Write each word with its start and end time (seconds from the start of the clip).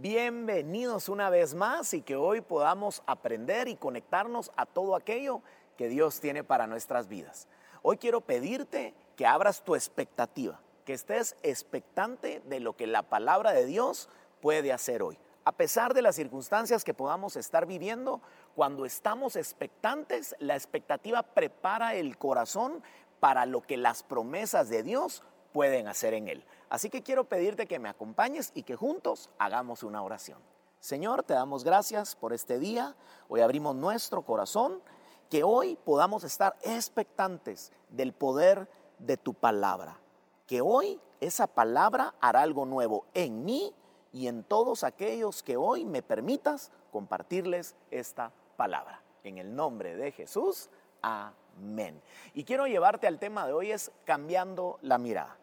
Bienvenidos 0.00 1.08
una 1.08 1.28
vez 1.28 1.56
más 1.56 1.92
y 1.92 2.02
que 2.02 2.14
hoy 2.14 2.40
podamos 2.40 3.02
aprender 3.04 3.66
y 3.66 3.74
conectarnos 3.74 4.52
a 4.54 4.64
todo 4.64 4.94
aquello 4.94 5.42
que 5.76 5.88
Dios 5.88 6.20
tiene 6.20 6.44
para 6.44 6.68
nuestras 6.68 7.08
vidas. 7.08 7.48
Hoy 7.82 7.96
quiero 7.96 8.20
pedirte 8.20 8.94
que 9.16 9.26
abras 9.26 9.64
tu 9.64 9.74
expectativa, 9.74 10.60
que 10.84 10.92
estés 10.92 11.34
expectante 11.42 12.40
de 12.46 12.60
lo 12.60 12.76
que 12.76 12.86
la 12.86 13.02
palabra 13.02 13.50
de 13.50 13.66
Dios 13.66 14.08
puede 14.40 14.72
hacer 14.72 15.02
hoy. 15.02 15.18
A 15.44 15.50
pesar 15.50 15.94
de 15.94 16.02
las 16.02 16.14
circunstancias 16.14 16.84
que 16.84 16.94
podamos 16.94 17.34
estar 17.34 17.66
viviendo, 17.66 18.20
cuando 18.54 18.86
estamos 18.86 19.34
expectantes, 19.34 20.36
la 20.38 20.54
expectativa 20.54 21.24
prepara 21.24 21.96
el 21.96 22.16
corazón 22.18 22.84
para 23.18 23.46
lo 23.46 23.62
que 23.62 23.76
las 23.76 24.04
promesas 24.04 24.68
de 24.68 24.84
Dios 24.84 25.24
pueden 25.52 25.88
hacer 25.88 26.14
en 26.14 26.28
él. 26.28 26.44
Así 26.68 26.90
que 26.90 27.02
quiero 27.02 27.24
pedirte 27.24 27.66
que 27.66 27.78
me 27.78 27.88
acompañes 27.88 28.52
y 28.54 28.62
que 28.62 28.76
juntos 28.76 29.30
hagamos 29.38 29.82
una 29.82 30.02
oración. 30.02 30.38
Señor, 30.80 31.22
te 31.22 31.34
damos 31.34 31.64
gracias 31.64 32.14
por 32.14 32.32
este 32.32 32.58
día. 32.58 32.94
Hoy 33.28 33.40
abrimos 33.40 33.74
nuestro 33.74 34.22
corazón, 34.22 34.80
que 35.28 35.42
hoy 35.42 35.76
podamos 35.84 36.24
estar 36.24 36.56
expectantes 36.62 37.72
del 37.88 38.12
poder 38.12 38.68
de 38.98 39.16
tu 39.16 39.34
palabra. 39.34 39.98
Que 40.46 40.60
hoy 40.60 41.00
esa 41.20 41.46
palabra 41.46 42.14
hará 42.20 42.42
algo 42.42 42.64
nuevo 42.64 43.06
en 43.14 43.44
mí 43.44 43.74
y 44.12 44.28
en 44.28 44.44
todos 44.44 44.84
aquellos 44.84 45.42
que 45.42 45.56
hoy 45.56 45.84
me 45.84 46.02
permitas 46.02 46.70
compartirles 46.92 47.74
esta 47.90 48.32
palabra. 48.56 49.02
En 49.24 49.38
el 49.38 49.54
nombre 49.54 49.96
de 49.96 50.12
Jesús, 50.12 50.70
amén. 51.02 52.00
Y 52.34 52.44
quiero 52.44 52.66
llevarte 52.66 53.06
al 53.06 53.18
tema 53.18 53.46
de 53.46 53.52
hoy 53.52 53.72
es 53.72 53.90
cambiando 54.04 54.78
la 54.82 54.98
mirada 54.98 55.38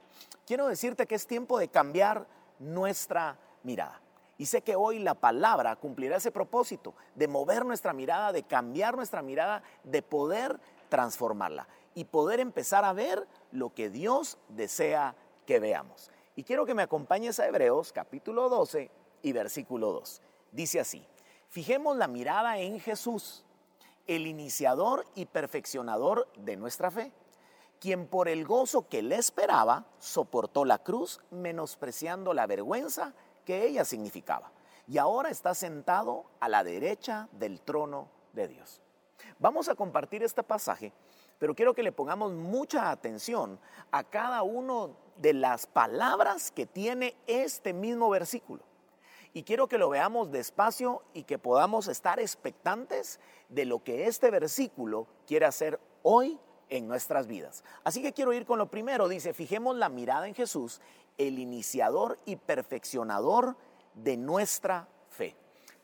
quiero 0.45 0.67
decirte 0.67 1.07
que 1.07 1.15
es 1.15 1.27
tiempo 1.27 1.59
de 1.59 1.67
cambiar 1.67 2.27
nuestra 2.59 3.37
mirada. 3.63 4.01
Y 4.37 4.45
sé 4.47 4.61
que 4.61 4.75
hoy 4.75 4.99
la 4.99 5.13
palabra 5.13 5.75
cumplirá 5.77 6.17
ese 6.17 6.31
propósito 6.31 6.93
de 7.15 7.27
mover 7.27 7.65
nuestra 7.65 7.93
mirada, 7.93 8.31
de 8.31 8.43
cambiar 8.43 8.95
nuestra 8.95 9.21
mirada, 9.21 9.63
de 9.83 10.01
poder 10.01 10.59
transformarla 10.89 11.67
y 11.93 12.05
poder 12.05 12.39
empezar 12.41 12.83
a 12.83 12.93
ver 12.93 13.25
lo 13.51 13.73
que 13.73 13.89
Dios 13.89 14.37
desea 14.49 15.15
que 15.45 15.59
veamos. 15.59 16.11
Y 16.35 16.43
quiero 16.43 16.65
que 16.65 16.73
me 16.73 16.83
acompañes 16.83 17.39
a 17.39 17.47
Hebreos 17.47 17.93
capítulo 17.93 18.49
12 18.49 18.91
y 19.21 19.31
versículo 19.31 19.93
2. 19.93 20.21
Dice 20.51 20.81
así, 20.81 21.07
fijemos 21.47 21.95
la 21.95 22.09
mirada 22.09 22.59
en 22.59 22.81
Jesús, 22.81 23.44
el 24.07 24.27
iniciador 24.27 25.05
y 25.15 25.25
perfeccionador 25.25 26.27
de 26.37 26.55
nuestra 26.57 26.91
fe 26.91 27.11
quien 27.79 28.07
por 28.07 28.27
el 28.27 28.45
gozo 28.45 28.87
que 28.87 29.01
le 29.01 29.15
esperaba 29.15 29.85
soportó 29.99 30.65
la 30.65 30.79
cruz, 30.79 31.21
menospreciando 31.31 32.33
la 32.33 32.47
vergüenza 32.47 33.13
que 33.45 33.65
ella 33.65 33.85
significaba. 33.85 34.51
Y 34.87 34.97
ahora 34.97 35.29
está 35.29 35.53
sentado 35.53 36.25
a 36.39 36.49
la 36.49 36.63
derecha 36.63 37.27
del 37.33 37.61
trono 37.61 38.09
de 38.33 38.47
Dios. 38.47 38.81
Vamos 39.39 39.69
a 39.69 39.75
compartir 39.75 40.23
este 40.23 40.43
pasaje, 40.43 40.93
pero 41.39 41.55
quiero 41.55 41.73
que 41.73 41.83
le 41.83 41.91
pongamos 41.91 42.33
mucha 42.33 42.91
atención 42.91 43.59
a 43.91 44.03
cada 44.03 44.43
una 44.43 44.93
de 45.17 45.33
las 45.33 45.67
palabras 45.67 46.51
que 46.51 46.65
tiene 46.65 47.15
este 47.27 47.73
mismo 47.73 48.09
versículo. 48.09 48.63
Y 49.35 49.43
quiero 49.43 49.67
que 49.67 49.77
lo 49.77 49.89
veamos 49.89 50.31
despacio 50.31 51.03
y 51.13 51.23
que 51.23 51.37
podamos 51.37 51.89
estar 51.89 52.21
expectantes 52.21 53.19
de 53.49 53.65
lo 53.65 53.83
que 53.83 54.07
este 54.07 54.31
versículo 54.31 55.07
quiere 55.27 55.45
hacer 55.45 55.77
hoy 56.03 56.39
en 56.69 56.87
nuestras 56.87 57.27
vidas. 57.27 57.61
Así 57.83 58.01
que 58.01 58.13
quiero 58.13 58.31
ir 58.31 58.45
con 58.45 58.59
lo 58.59 58.71
primero. 58.71 59.09
Dice, 59.09 59.33
fijemos 59.33 59.75
la 59.75 59.89
mirada 59.89 60.29
en 60.29 60.35
Jesús, 60.35 60.79
el 61.17 61.37
iniciador 61.37 62.17
y 62.23 62.37
perfeccionador 62.37 63.57
de 63.93 64.15
nuestra 64.15 64.87
fe. 65.09 65.35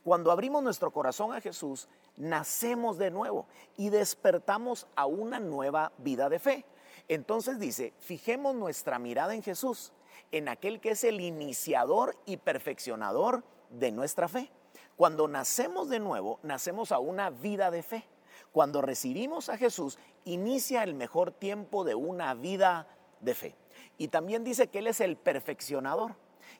Cuando 0.05 0.31
abrimos 0.31 0.63
nuestro 0.63 0.91
corazón 0.91 1.33
a 1.33 1.41
Jesús, 1.41 1.89
nacemos 2.15 2.97
de 2.97 3.11
nuevo 3.11 3.47
y 3.75 3.89
despertamos 3.89 4.87
a 4.95 5.07
una 5.07 5.41
nueva 5.41 5.91
vida 5.97 6.29
de 6.29 6.39
fe. 6.39 6.65
Entonces 7.09 7.59
dice, 7.59 7.93
fijemos 7.99 8.55
nuestra 8.55 8.97
mirada 8.97 9.35
en 9.35 9.43
Jesús, 9.43 9.91
en 10.31 10.47
aquel 10.47 10.79
que 10.79 10.91
es 10.91 11.03
el 11.03 11.21
iniciador 11.21 12.15
y 12.25 12.37
perfeccionador 12.37 13.43
de 13.69 13.91
nuestra 13.91 14.27
fe. 14.27 14.51
Cuando 14.95 15.27
nacemos 15.27 15.89
de 15.89 15.99
nuevo, 15.99 16.39
nacemos 16.43 16.91
a 16.91 16.99
una 16.99 17.29
vida 17.29 17.71
de 17.71 17.83
fe. 17.83 18.05
Cuando 18.51 18.81
recibimos 18.81 19.49
a 19.49 19.57
Jesús, 19.57 19.97
inicia 20.25 20.83
el 20.83 20.93
mejor 20.93 21.31
tiempo 21.31 21.83
de 21.83 21.95
una 21.95 22.33
vida 22.33 22.87
de 23.19 23.33
fe. 23.33 23.55
Y 23.97 24.09
también 24.09 24.43
dice 24.43 24.67
que 24.67 24.79
Él 24.79 24.87
es 24.87 25.01
el 25.01 25.15
perfeccionador. 25.15 26.15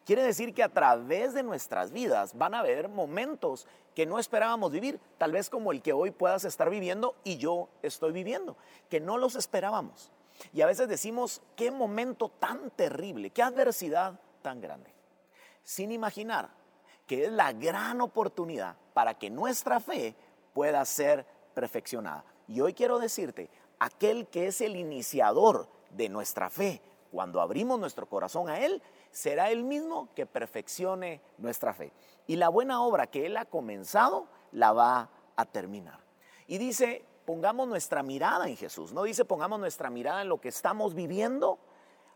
Quiere 0.05 0.23
decir 0.23 0.53
que 0.53 0.63
a 0.63 0.69
través 0.69 1.33
de 1.33 1.43
nuestras 1.43 1.91
vidas 1.91 2.37
van 2.37 2.53
a 2.53 2.59
haber 2.59 2.89
momentos 2.89 3.67
que 3.93 4.05
no 4.05 4.19
esperábamos 4.19 4.71
vivir, 4.71 4.99
tal 5.17 5.33
vez 5.33 5.49
como 5.49 5.71
el 5.71 5.81
que 5.81 5.93
hoy 5.93 6.11
puedas 6.11 6.45
estar 6.45 6.69
viviendo 6.69 7.15
y 7.23 7.37
yo 7.37 7.69
estoy 7.81 8.11
viviendo, 8.11 8.57
que 8.89 8.99
no 8.99 9.17
los 9.17 9.35
esperábamos. 9.35 10.11
Y 10.53 10.61
a 10.61 10.65
veces 10.65 10.87
decimos, 10.87 11.41
qué 11.55 11.71
momento 11.71 12.29
tan 12.29 12.71
terrible, 12.71 13.29
qué 13.29 13.41
adversidad 13.41 14.19
tan 14.41 14.61
grande, 14.61 14.93
sin 15.63 15.91
imaginar 15.91 16.49
que 17.07 17.25
es 17.25 17.31
la 17.31 17.51
gran 17.51 18.01
oportunidad 18.01 18.75
para 18.93 19.17
que 19.17 19.29
nuestra 19.29 19.79
fe 19.79 20.15
pueda 20.53 20.83
ser 20.85 21.25
perfeccionada. 21.53 22.23
Y 22.47 22.61
hoy 22.61 22.73
quiero 22.73 22.99
decirte, 22.99 23.49
aquel 23.79 24.27
que 24.27 24.47
es 24.47 24.61
el 24.61 24.75
iniciador 24.75 25.67
de 25.89 26.09
nuestra 26.09 26.49
fe, 26.49 26.81
cuando 27.11 27.41
abrimos 27.41 27.79
nuestro 27.79 28.07
corazón 28.07 28.49
a 28.49 28.59
Él, 28.59 28.81
será 29.11 29.51
Él 29.51 29.63
mismo 29.63 30.07
que 30.15 30.25
perfeccione 30.25 31.21
nuestra 31.37 31.73
fe. 31.73 31.91
Y 32.27 32.37
la 32.37 32.47
buena 32.47 32.81
obra 32.81 33.07
que 33.07 33.25
Él 33.25 33.35
ha 33.37 33.45
comenzado, 33.45 34.27
la 34.51 34.71
va 34.71 35.09
a 35.35 35.45
terminar. 35.45 35.99
Y 36.47 36.57
dice, 36.57 37.05
pongamos 37.31 37.65
nuestra 37.69 38.03
mirada 38.03 38.49
en 38.49 38.57
Jesús, 38.57 38.91
no 38.91 39.03
dice 39.03 39.23
pongamos 39.23 39.57
nuestra 39.57 39.89
mirada 39.89 40.21
en 40.21 40.27
lo 40.27 40.41
que 40.41 40.49
estamos 40.49 40.93
viviendo. 40.93 41.59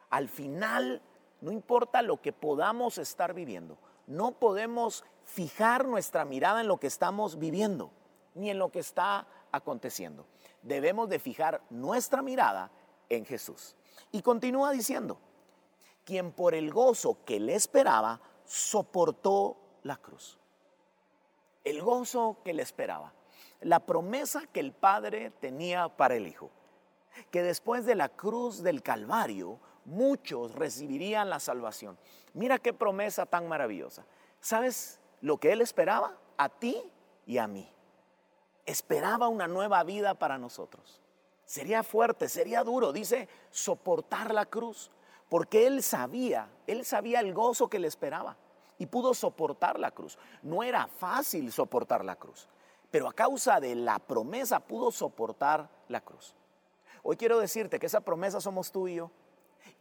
Al 0.10 0.28
final, 0.28 1.02
no 1.40 1.54
importa 1.54 2.02
lo 2.02 2.22
que 2.22 2.34
podamos 2.34 2.98
estar 2.98 3.34
viviendo, 3.34 3.78
no 4.08 4.34
podemos 4.34 5.06
fijar 5.24 5.88
nuestra 5.88 6.26
mirada 6.26 6.60
en 6.60 6.68
lo 6.68 6.82
que 6.82 6.88
estamos 6.88 7.40
viviendo 7.40 7.92
ni 8.34 8.50
en 8.50 8.60
lo 8.60 8.74
que 8.74 8.80
está 8.80 9.26
aconteciendo. 9.54 10.26
Debemos 10.64 11.08
de 11.08 11.20
fijar 11.20 11.62
nuestra 11.70 12.22
mirada 12.22 12.70
en 13.08 13.24
Jesús. 13.24 13.78
Y 14.12 14.22
continúa 14.22 14.74
diciendo, 14.74 15.18
quien 16.04 16.34
por 16.34 16.54
el 16.54 16.74
gozo 16.74 17.20
que 17.24 17.40
le 17.40 17.56
esperaba 17.56 18.20
soportó 18.44 19.56
la 19.84 19.96
cruz. 19.96 20.38
El 21.64 21.82
gozo 21.82 22.36
que 22.44 22.54
le 22.54 22.64
esperaba. 22.64 23.14
La 23.62 23.80
promesa 23.80 24.44
que 24.52 24.60
el 24.60 24.72
Padre 24.72 25.32
tenía 25.40 25.90
para 25.90 26.16
el 26.16 26.28
Hijo. 26.28 26.52
Que 27.32 27.44
después 27.44 27.86
de 27.86 27.96
la 27.96 28.10
cruz 28.10 28.62
del 28.62 28.82
Calvario, 28.82 29.60
muchos 29.86 30.54
recibirían 30.56 31.30
la 31.30 31.40
salvación. 31.40 31.98
Mira 32.34 32.60
qué 32.60 32.74
promesa 32.74 33.26
tan 33.26 33.48
maravillosa. 33.48 34.06
¿Sabes 34.42 35.00
lo 35.22 35.38
que 35.38 35.52
Él 35.54 35.62
esperaba? 35.62 36.18
A 36.38 36.50
ti 36.50 36.92
y 37.26 37.38
a 37.38 37.48
mí 37.48 37.72
esperaba 38.66 39.28
una 39.28 39.48
nueva 39.48 39.84
vida 39.84 40.16
para 40.16 40.38
nosotros. 40.38 41.02
Sería 41.46 41.84
fuerte, 41.84 42.28
sería 42.28 42.64
duro, 42.64 42.92
dice, 42.92 43.30
soportar 43.52 44.34
la 44.34 44.46
cruz, 44.46 44.92
porque 45.30 45.68
él 45.68 45.84
sabía, 45.84 46.50
él 46.66 46.86
sabía 46.86 47.20
el 47.20 47.34
gozo 47.34 47.70
que 47.70 47.80
le 47.80 47.88
esperaba 47.88 48.36
y 48.78 48.88
pudo 48.88 49.14
soportar 49.14 49.80
la 49.80 49.92
cruz. 49.92 50.18
No 50.42 50.64
era 50.64 50.88
fácil 50.88 51.52
soportar 51.52 52.04
la 52.04 52.16
cruz, 52.16 52.48
pero 52.96 53.10
a 53.10 53.14
causa 53.14 53.60
de 53.60 53.76
la 53.76 54.00
promesa 54.00 54.62
pudo 54.62 54.90
soportar 54.90 55.70
la 55.90 56.00
cruz. 56.00 56.34
Hoy 57.04 57.18
quiero 57.18 57.40
decirte 57.40 57.78
que 57.78 57.88
esa 57.88 58.00
promesa 58.00 58.40
somos 58.40 58.72
tú 58.72 58.88
y 58.88 58.96
yo 58.96 59.12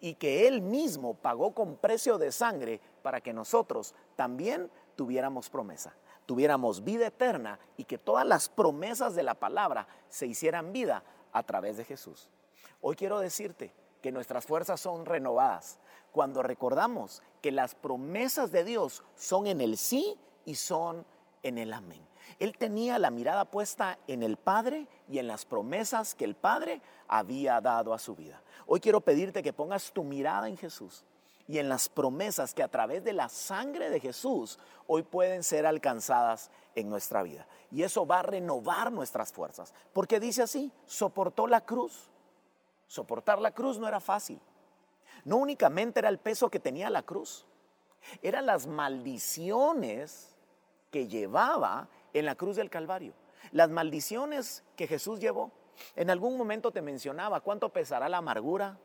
y 0.00 0.14
que 0.14 0.48
Él 0.48 0.60
mismo 0.60 1.14
pagó 1.14 1.54
con 1.54 1.76
precio 1.76 2.18
de 2.18 2.32
sangre 2.32 2.80
para 3.04 3.20
que 3.20 3.32
nosotros 3.32 3.94
también 4.16 4.68
tuviéramos 4.96 5.48
promesa 5.48 5.94
tuviéramos 6.26 6.82
vida 6.82 7.06
eterna 7.06 7.60
y 7.76 7.84
que 7.84 7.98
todas 7.98 8.26
las 8.26 8.48
promesas 8.48 9.14
de 9.14 9.22
la 9.22 9.34
palabra 9.34 9.86
se 10.08 10.26
hicieran 10.26 10.72
vida 10.72 11.04
a 11.32 11.44
través 11.44 11.76
de 11.76 11.84
Jesús. 11.84 12.32
Hoy 12.80 12.96
quiero 12.96 13.20
decirte 13.20 13.72
que 14.02 14.10
nuestras 14.10 14.44
fuerzas 14.44 14.80
son 14.80 15.06
renovadas 15.06 15.78
cuando 16.10 16.42
recordamos 16.42 17.22
que 17.40 17.52
las 17.52 17.76
promesas 17.76 18.50
de 18.50 18.64
Dios 18.64 19.04
son 19.14 19.46
en 19.46 19.60
el 19.60 19.76
sí 19.76 20.18
y 20.44 20.56
son 20.56 21.06
en 21.44 21.58
el 21.58 21.72
amén. 21.72 22.04
Él 22.38 22.56
tenía 22.56 22.98
la 22.98 23.10
mirada 23.10 23.44
puesta 23.44 23.98
en 24.06 24.22
el 24.22 24.36
Padre 24.36 24.86
y 25.08 25.18
en 25.18 25.26
las 25.26 25.44
promesas 25.44 26.14
que 26.14 26.24
el 26.24 26.34
Padre 26.34 26.80
había 27.08 27.60
dado 27.60 27.94
a 27.94 27.98
su 27.98 28.14
vida. 28.14 28.42
Hoy 28.66 28.80
quiero 28.80 29.00
pedirte 29.00 29.42
que 29.42 29.52
pongas 29.52 29.92
tu 29.92 30.04
mirada 30.04 30.48
en 30.48 30.56
Jesús 30.56 31.04
y 31.46 31.58
en 31.58 31.68
las 31.68 31.88
promesas 31.88 32.54
que 32.54 32.62
a 32.62 32.68
través 32.68 33.04
de 33.04 33.12
la 33.12 33.28
sangre 33.28 33.90
de 33.90 34.00
Jesús 34.00 34.58
hoy 34.86 35.02
pueden 35.02 35.42
ser 35.42 35.66
alcanzadas 35.66 36.50
en 36.74 36.88
nuestra 36.88 37.22
vida. 37.22 37.46
Y 37.70 37.82
eso 37.82 38.06
va 38.06 38.20
a 38.20 38.22
renovar 38.22 38.90
nuestras 38.90 39.32
fuerzas. 39.32 39.74
Porque 39.92 40.20
dice 40.20 40.42
así, 40.42 40.72
soportó 40.86 41.46
la 41.46 41.60
cruz. 41.60 42.08
Soportar 42.86 43.40
la 43.40 43.50
cruz 43.50 43.78
no 43.78 43.88
era 43.88 44.00
fácil. 44.00 44.40
No 45.24 45.36
únicamente 45.36 46.00
era 46.00 46.08
el 46.08 46.18
peso 46.18 46.50
que 46.50 46.60
tenía 46.60 46.90
la 46.90 47.02
cruz, 47.02 47.46
Eran 48.20 48.44
las 48.44 48.66
maldiciones 48.66 50.36
que 50.90 51.08
llevaba 51.08 51.88
en 52.14 52.24
la 52.24 52.34
cruz 52.34 52.56
del 52.56 52.70
Calvario. 52.70 53.12
Las 53.52 53.68
maldiciones 53.68 54.64
que 54.76 54.86
Jesús 54.86 55.20
llevó. 55.20 55.52
En 55.96 56.08
algún 56.08 56.38
momento 56.38 56.70
te 56.70 56.80
mencionaba 56.80 57.40
cuánto 57.40 57.68
pesará 57.68 58.08
la 58.08 58.18
amargura, 58.18 58.78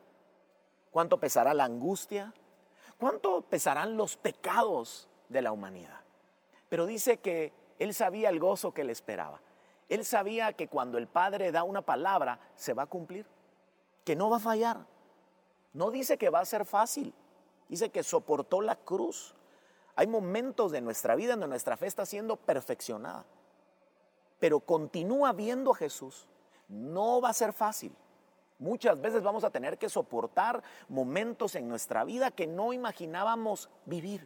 cuánto 0.91 1.19
pesará 1.19 1.53
la 1.53 1.63
angustia, 1.63 2.33
cuánto 2.97 3.41
pesarán 3.43 3.95
los 3.95 4.17
pecados 4.17 5.07
de 5.29 5.41
la 5.41 5.51
humanidad. 5.51 6.01
Pero 6.67 6.85
dice 6.85 7.19
que 7.19 7.53
él 7.77 7.93
sabía 7.93 8.29
el 8.29 8.39
gozo 8.39 8.73
que 8.73 8.83
le 8.83 8.91
esperaba. 8.91 9.39
Él 9.87 10.05
sabía 10.05 10.53
que 10.53 10.67
cuando 10.67 10.97
el 10.97 11.07
Padre 11.07 11.51
da 11.51 11.63
una 11.63 11.81
palabra, 11.81 12.39
se 12.55 12.73
va 12.73 12.83
a 12.83 12.87
cumplir, 12.87 13.25
que 14.03 14.15
no 14.15 14.29
va 14.29 14.37
a 14.37 14.41
fallar. 14.41 14.85
No 15.73 15.91
dice 15.91 16.17
que 16.17 16.29
va 16.29 16.41
a 16.41 16.45
ser 16.45 16.65
fácil, 16.65 17.13
dice 17.67 17.89
que 17.89 18.03
soportó 18.03 18.61
la 18.61 18.75
cruz. 18.75 19.35
Hay 19.99 20.07
momentos 20.07 20.71
de 20.71 20.79
nuestra 20.79 21.13
vida 21.15 21.31
donde 21.31 21.49
nuestra 21.49 21.75
fe 21.75 21.85
está 21.85 22.05
siendo 22.05 22.37
perfeccionada, 22.37 23.25
pero 24.39 24.61
continúa 24.61 25.33
viendo 25.33 25.73
a 25.73 25.75
Jesús. 25.75 26.25
No 26.69 27.19
va 27.19 27.31
a 27.31 27.33
ser 27.33 27.51
fácil. 27.51 27.93
Muchas 28.59 29.01
veces 29.01 29.23
vamos 29.23 29.43
a 29.43 29.49
tener 29.49 29.77
que 29.77 29.89
soportar 29.89 30.63
momentos 30.87 31.53
en 31.55 31.67
nuestra 31.67 32.05
vida 32.05 32.31
que 32.31 32.47
no 32.47 32.71
imaginábamos 32.71 33.69
vivir. 33.83 34.25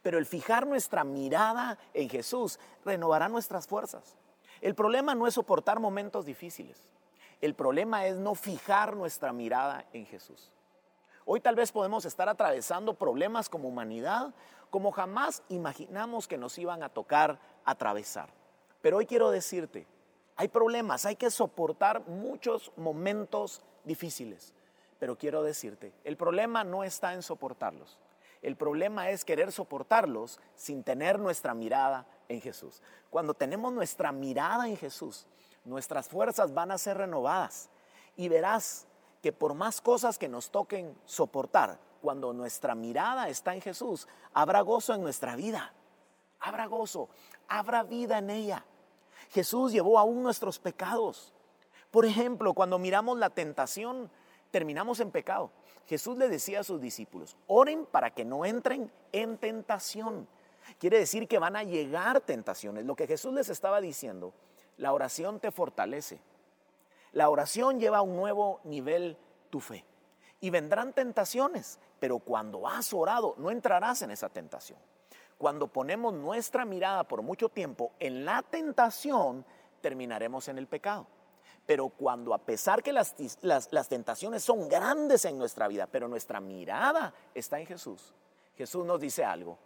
Pero 0.00 0.16
el 0.16 0.26
fijar 0.26 0.64
nuestra 0.64 1.02
mirada 1.02 1.76
en 1.92 2.08
Jesús 2.08 2.60
renovará 2.84 3.28
nuestras 3.28 3.66
fuerzas. 3.66 4.16
El 4.60 4.76
problema 4.76 5.16
no 5.16 5.26
es 5.26 5.34
soportar 5.34 5.80
momentos 5.80 6.24
difíciles. 6.24 6.80
El 7.40 7.56
problema 7.56 8.06
es 8.06 8.16
no 8.16 8.36
fijar 8.36 8.94
nuestra 8.94 9.32
mirada 9.32 9.86
en 9.92 10.06
Jesús. 10.06 10.52
Hoy 11.32 11.38
tal 11.38 11.54
vez 11.54 11.70
podemos 11.70 12.04
estar 12.06 12.28
atravesando 12.28 12.94
problemas 12.94 13.48
como 13.48 13.68
humanidad 13.68 14.34
como 14.68 14.90
jamás 14.90 15.44
imaginamos 15.48 16.26
que 16.26 16.36
nos 16.36 16.58
iban 16.58 16.82
a 16.82 16.88
tocar 16.88 17.38
atravesar. 17.64 18.30
Pero 18.82 18.96
hoy 18.96 19.06
quiero 19.06 19.30
decirte, 19.30 19.86
hay 20.34 20.48
problemas, 20.48 21.06
hay 21.06 21.14
que 21.14 21.30
soportar 21.30 22.00
muchos 22.08 22.72
momentos 22.76 23.62
difíciles. 23.84 24.54
Pero 24.98 25.16
quiero 25.16 25.44
decirte, 25.44 25.92
el 26.02 26.16
problema 26.16 26.64
no 26.64 26.82
está 26.82 27.14
en 27.14 27.22
soportarlos. 27.22 28.00
El 28.42 28.56
problema 28.56 29.10
es 29.10 29.24
querer 29.24 29.52
soportarlos 29.52 30.40
sin 30.56 30.82
tener 30.82 31.20
nuestra 31.20 31.54
mirada 31.54 32.08
en 32.28 32.40
Jesús. 32.40 32.82
Cuando 33.08 33.34
tenemos 33.34 33.72
nuestra 33.72 34.10
mirada 34.10 34.66
en 34.66 34.76
Jesús, 34.76 35.28
nuestras 35.64 36.08
fuerzas 36.08 36.52
van 36.52 36.72
a 36.72 36.78
ser 36.78 36.96
renovadas 36.96 37.70
y 38.16 38.28
verás 38.28 38.88
que 39.22 39.32
por 39.32 39.54
más 39.54 39.80
cosas 39.80 40.18
que 40.18 40.28
nos 40.28 40.50
toquen 40.50 40.96
soportar, 41.04 41.78
cuando 42.00 42.32
nuestra 42.32 42.74
mirada 42.74 43.28
está 43.28 43.54
en 43.54 43.60
Jesús, 43.60 44.08
habrá 44.32 44.62
gozo 44.62 44.94
en 44.94 45.02
nuestra 45.02 45.36
vida. 45.36 45.72
Habrá 46.40 46.66
gozo, 46.66 47.08
habrá 47.48 47.82
vida 47.82 48.18
en 48.18 48.30
ella. 48.30 48.64
Jesús 49.30 49.72
llevó 49.72 49.98
aún 49.98 50.22
nuestros 50.22 50.58
pecados. 50.58 51.34
Por 51.90 52.06
ejemplo, 52.06 52.54
cuando 52.54 52.78
miramos 52.78 53.18
la 53.18 53.30
tentación, 53.30 54.10
terminamos 54.50 55.00
en 55.00 55.10
pecado. 55.10 55.50
Jesús 55.86 56.16
le 56.16 56.28
decía 56.28 56.60
a 56.60 56.64
sus 56.64 56.80
discípulos, 56.80 57.36
oren 57.46 57.84
para 57.84 58.10
que 58.10 58.24
no 58.24 58.44
entren 58.44 58.90
en 59.12 59.36
tentación. 59.36 60.26
Quiere 60.78 60.98
decir 60.98 61.28
que 61.28 61.38
van 61.38 61.56
a 61.56 61.64
llegar 61.64 62.20
tentaciones. 62.20 62.86
Lo 62.86 62.96
que 62.96 63.06
Jesús 63.06 63.34
les 63.34 63.48
estaba 63.48 63.80
diciendo, 63.80 64.32
la 64.76 64.92
oración 64.92 65.40
te 65.40 65.50
fortalece. 65.50 66.20
La 67.12 67.28
oración 67.28 67.80
lleva 67.80 67.98
a 67.98 68.02
un 68.02 68.16
nuevo 68.16 68.60
nivel 68.64 69.16
tu 69.50 69.60
fe. 69.60 69.84
Y 70.40 70.50
vendrán 70.50 70.92
tentaciones, 70.92 71.78
pero 71.98 72.18
cuando 72.18 72.66
has 72.66 72.92
orado 72.94 73.34
no 73.38 73.50
entrarás 73.50 74.02
en 74.02 74.10
esa 74.10 74.28
tentación. 74.28 74.78
Cuando 75.36 75.68
ponemos 75.68 76.12
nuestra 76.14 76.64
mirada 76.64 77.04
por 77.04 77.22
mucho 77.22 77.48
tiempo 77.48 77.92
en 77.98 78.24
la 78.24 78.42
tentación, 78.42 79.44
terminaremos 79.80 80.48
en 80.48 80.58
el 80.58 80.66
pecado. 80.66 81.06
Pero 81.66 81.88
cuando 81.88 82.34
a 82.34 82.38
pesar 82.38 82.82
que 82.82 82.92
las, 82.92 83.14
las, 83.42 83.88
tentaciones 83.88 84.42
son 84.42 84.68
grandes 84.68 85.24
en 85.24 85.38
nuestra 85.38 85.68
vida, 85.68 85.86
pero 85.86 86.08
nuestra 86.08 86.40
mirada 86.40 87.14
está 87.34 87.60
en 87.60 87.66
Jesús, 87.66 88.14
Jesús 88.56 88.84
nos 88.84 89.00
dice 89.00 89.24
algo, 89.24 89.58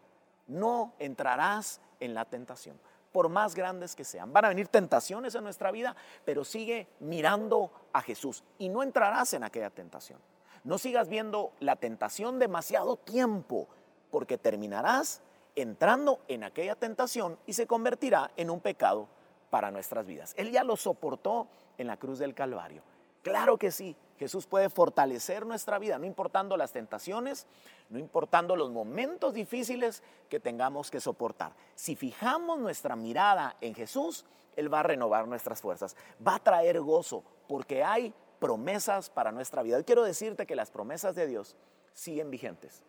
no 0.46 0.92
entrarás 0.98 1.80
en 2.00 2.14
la 2.14 2.24
tentación, 2.24 2.78
por 3.14 3.28
más 3.28 3.54
grandes 3.54 3.94
que 3.94 4.02
sean. 4.02 4.32
Van 4.32 4.44
a 4.44 4.48
venir 4.48 4.66
tentaciones 4.66 5.36
en 5.36 5.44
nuestra 5.44 5.70
vida, 5.70 5.94
pero 6.24 6.44
sigue 6.44 6.88
mirando 6.98 7.70
a 7.92 8.02
Jesús 8.02 8.42
y 8.58 8.68
no 8.68 8.82
entrarás 8.82 9.34
en 9.34 9.44
aquella 9.44 9.70
tentación. 9.70 10.18
No 10.64 10.78
sigas 10.78 11.08
viendo 11.08 11.52
la 11.60 11.76
tentación 11.76 12.40
demasiado 12.40 12.96
tiempo, 12.96 13.68
porque 14.10 14.36
terminarás 14.36 15.20
entrando 15.54 16.22
en 16.26 16.42
aquella 16.42 16.74
tentación 16.74 17.38
y 17.46 17.52
se 17.52 17.68
convertirá 17.68 18.32
en 18.36 18.50
un 18.50 18.58
pecado 18.58 19.06
para 19.48 19.70
nuestras 19.70 20.06
vidas. 20.06 20.34
Él 20.36 20.50
ya 20.50 20.64
lo 20.64 20.74
soportó 20.74 21.46
en 21.78 21.86
la 21.86 21.96
cruz 21.96 22.18
del 22.18 22.34
Calvario. 22.34 22.82
Claro 23.22 23.58
que 23.58 23.70
sí, 23.70 23.94
Jesús 24.24 24.46
puede 24.46 24.70
fortalecer 24.70 25.44
nuestra 25.44 25.78
vida, 25.78 25.98
no 25.98 26.06
importando 26.06 26.56
las 26.56 26.72
tentaciones, 26.72 27.46
no 27.90 27.98
importando 27.98 28.56
los 28.56 28.70
momentos 28.70 29.34
difíciles 29.34 30.02
que 30.30 30.40
tengamos 30.40 30.90
que 30.90 30.98
soportar. 30.98 31.52
Si 31.74 31.94
fijamos 31.94 32.58
nuestra 32.58 32.96
mirada 32.96 33.54
en 33.60 33.74
Jesús, 33.74 34.24
Él 34.56 34.72
va 34.72 34.80
a 34.80 34.84
renovar 34.84 35.28
nuestras 35.28 35.60
fuerzas, 35.60 35.94
va 36.26 36.36
a 36.36 36.42
traer 36.42 36.80
gozo, 36.80 37.22
porque 37.46 37.84
hay 37.84 38.14
promesas 38.38 39.10
para 39.10 39.30
nuestra 39.30 39.62
vida. 39.62 39.76
Hoy 39.76 39.84
quiero 39.84 40.04
decirte 40.04 40.46
que 40.46 40.56
las 40.56 40.70
promesas 40.70 41.14
de 41.14 41.26
Dios 41.26 41.54
siguen 41.92 42.30
vigentes, 42.30 42.82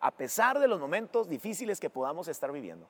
a 0.00 0.10
pesar 0.10 0.58
de 0.58 0.66
los 0.66 0.80
momentos 0.80 1.28
difíciles 1.28 1.78
que 1.78 1.88
podamos 1.88 2.26
estar 2.26 2.50
viviendo. 2.50 2.88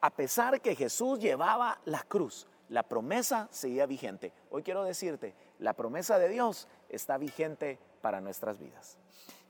A 0.00 0.08
pesar 0.08 0.62
que 0.62 0.74
Jesús 0.74 1.18
llevaba 1.18 1.78
la 1.84 2.04
cruz, 2.04 2.46
la 2.68 2.82
promesa 2.82 3.48
seguía 3.50 3.86
vigente. 3.86 4.32
Hoy 4.50 4.62
quiero 4.62 4.84
decirte, 4.84 5.34
la 5.58 5.74
promesa 5.74 6.18
de 6.18 6.28
Dios 6.28 6.66
está 6.94 7.18
vigente 7.18 7.78
para 8.00 8.20
nuestras 8.20 8.58
vidas. 8.58 8.96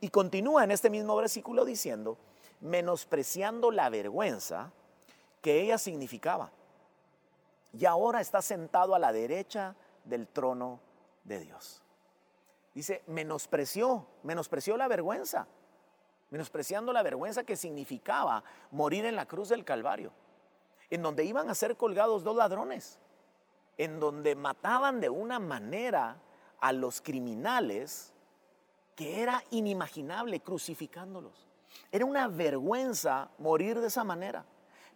Y 0.00 0.08
continúa 0.08 0.64
en 0.64 0.70
este 0.70 0.90
mismo 0.90 1.16
versículo 1.16 1.64
diciendo, 1.64 2.18
menospreciando 2.60 3.70
la 3.70 3.88
vergüenza 3.88 4.72
que 5.40 5.60
ella 5.60 5.78
significaba. 5.78 6.50
Y 7.72 7.86
ahora 7.86 8.20
está 8.20 8.42
sentado 8.42 8.94
a 8.94 8.98
la 8.98 9.12
derecha 9.12 9.74
del 10.04 10.28
trono 10.28 10.80
de 11.24 11.40
Dios. 11.40 11.82
Dice, 12.74 13.02
menospreció, 13.06 14.06
menospreció 14.22 14.76
la 14.76 14.88
vergüenza, 14.88 15.46
menospreciando 16.30 16.92
la 16.92 17.02
vergüenza 17.02 17.44
que 17.44 17.56
significaba 17.56 18.42
morir 18.70 19.04
en 19.04 19.16
la 19.16 19.26
cruz 19.26 19.48
del 19.48 19.64
Calvario, 19.64 20.12
en 20.90 21.02
donde 21.02 21.24
iban 21.24 21.48
a 21.48 21.54
ser 21.54 21.76
colgados 21.76 22.24
dos 22.24 22.36
ladrones 22.36 22.98
en 23.76 23.98
donde 24.00 24.34
mataban 24.34 25.00
de 25.00 25.08
una 25.08 25.38
manera 25.38 26.16
a 26.64 26.72
los 26.72 27.02
criminales 27.02 28.10
que 28.96 29.20
era 29.20 29.44
inimaginable 29.50 30.40
crucificándolos. 30.40 31.46
Era 31.92 32.06
una 32.06 32.26
vergüenza 32.26 33.28
morir 33.36 33.78
de 33.80 33.88
esa 33.88 34.02
manera. 34.02 34.46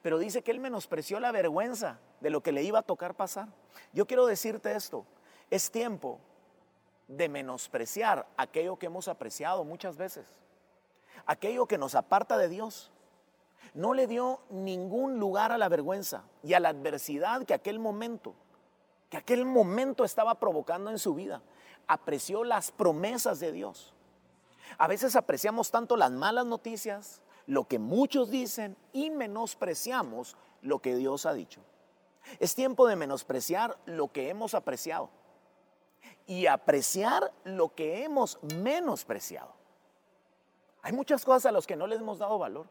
Pero 0.01 0.17
dice 0.17 0.41
que 0.41 0.51
él 0.51 0.61
menospreció 0.61 1.21
la 1.21 1.31
vergüenza 1.31 1.99
de 2.23 2.31
lo 2.31 2.43
que 2.43 2.53
le 2.53 2.63
iba 2.63 2.79
a 2.79 2.83
tocar 2.83 3.15
pasar. 3.17 3.49
Yo 3.93 4.07
quiero 4.07 4.25
decirte 4.25 4.75
esto, 4.75 5.05
es 5.51 5.71
tiempo 5.71 6.21
de 7.07 7.29
menospreciar 7.29 8.27
aquello 8.39 8.79
que 8.79 8.87
hemos 8.87 9.07
apreciado 9.07 9.63
muchas 9.63 9.99
veces, 9.99 10.27
aquello 11.27 11.67
que 11.67 11.77
nos 11.77 11.95
aparta 11.95 12.39
de 12.39 12.49
Dios. 12.49 12.91
No 13.75 13.93
le 13.93 14.07
dio 14.07 14.41
ningún 14.49 15.19
lugar 15.19 15.53
a 15.53 15.59
la 15.59 15.69
vergüenza 15.69 16.23
y 16.43 16.55
a 16.55 16.61
la 16.61 16.71
adversidad 16.71 17.45
que 17.45 17.53
aquel 17.53 17.79
momento 17.79 18.35
que 19.09 19.17
aquel 19.17 19.45
momento 19.45 20.05
estaba 20.05 20.35
provocando 20.35 20.91
en 20.91 20.99
su 20.99 21.15
vida. 21.15 21.43
Apreció 21.89 22.45
las 22.45 22.71
promesas 22.71 23.41
de 23.41 23.51
Dios. 23.51 23.95
A 24.77 24.87
veces 24.87 25.17
apreciamos 25.17 25.71
tanto 25.71 25.97
las 25.97 26.13
malas 26.13 26.47
noticias, 26.47 27.23
lo 27.47 27.67
que 27.67 27.79
muchos 27.79 28.31
dicen 28.31 28.77
y 28.93 29.11
menospreciamos 29.11 30.37
lo 30.63 30.81
que 30.81 30.95
Dios 30.95 31.27
ha 31.27 31.33
dicho. 31.33 31.63
Es 32.39 32.55
tiempo 32.55 32.87
de 32.87 32.97
menospreciar 32.97 33.79
lo 33.87 34.13
que 34.13 34.29
hemos 34.29 34.55
apreciado 34.55 35.11
y 36.27 36.47
apreciar 36.47 37.33
lo 37.45 37.75
que 37.75 38.05
hemos 38.05 38.39
menospreciado. 38.57 39.55
Hay 40.83 40.93
muchas 40.93 41.25
cosas 41.25 41.47
a 41.47 41.53
las 41.53 41.67
que 41.67 41.77
no 41.77 41.87
les 41.87 42.01
hemos 42.01 42.19
dado 42.19 42.39
valor. 42.39 42.67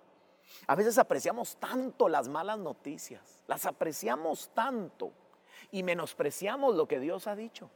A 0.67 0.75
veces 0.75 0.97
apreciamos 0.97 1.57
tanto 1.57 2.07
las 2.07 2.27
malas 2.27 2.57
noticias, 2.57 3.43
las 3.47 3.65
apreciamos 3.65 4.50
tanto 4.53 5.12
y 5.71 5.83
menospreciamos 5.83 6.75
lo 6.75 6.88
que 6.88 7.00
Dios 7.00 7.27
ha 7.27 7.36
dicho. 7.36 7.69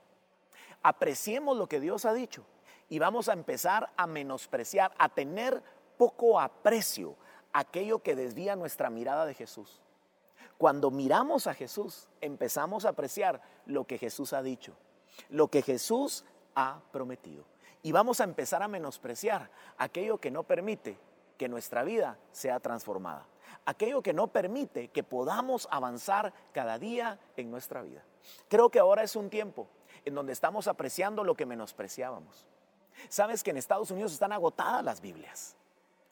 Apreciemos 0.83 1.57
lo 1.57 1.67
que 1.67 1.79
Dios 1.79 2.05
ha 2.05 2.13
dicho 2.13 2.43
y 2.89 2.99
vamos 2.99 3.29
a 3.29 3.33
empezar 3.33 3.91
a 3.95 4.07
menospreciar, 4.07 4.93
a 4.97 5.09
tener 5.09 5.61
poco 5.97 6.39
aprecio 6.39 7.15
aquello 7.53 7.99
que 7.99 8.15
desvía 8.15 8.55
nuestra 8.55 8.89
mirada 8.89 9.25
de 9.25 9.33
Jesús. 9.33 9.81
Cuando 10.57 10.91
miramos 10.91 11.47
a 11.47 11.53
Jesús, 11.53 12.07
empezamos 12.19 12.85
a 12.85 12.89
apreciar 12.89 13.41
lo 13.65 13.85
que 13.85 13.97
Jesús 13.97 14.33
ha 14.33 14.41
dicho, 14.41 14.73
lo 15.29 15.47
que 15.47 15.61
Jesús 15.61 16.25
ha 16.55 16.81
prometido. 16.91 17.45
Y 17.83 17.91
vamos 17.91 18.21
a 18.21 18.25
empezar 18.25 18.61
a 18.61 18.67
menospreciar 18.67 19.49
aquello 19.77 20.19
que 20.19 20.29
no 20.29 20.43
permite 20.43 20.97
que 21.37 21.49
nuestra 21.49 21.83
vida 21.83 22.19
sea 22.31 22.59
transformada. 22.59 23.25
Aquello 23.65 24.01
que 24.01 24.13
no 24.13 24.27
permite 24.27 24.89
que 24.89 25.03
podamos 25.03 25.67
avanzar 25.71 26.33
cada 26.51 26.77
día 26.77 27.19
en 27.37 27.49
nuestra 27.49 27.81
vida. 27.81 28.03
Creo 28.47 28.69
que 28.69 28.79
ahora 28.79 29.01
es 29.01 29.15
un 29.15 29.29
tiempo 29.29 29.67
en 30.05 30.15
donde 30.15 30.33
estamos 30.33 30.67
apreciando 30.67 31.23
lo 31.23 31.35
que 31.35 31.45
menospreciábamos. 31.45 32.47
Sabes 33.09 33.43
que 33.43 33.51
en 33.51 33.57
Estados 33.57 33.91
Unidos 33.91 34.13
están 34.13 34.31
agotadas 34.31 34.83
las 34.83 35.01
Biblias. 35.01 35.55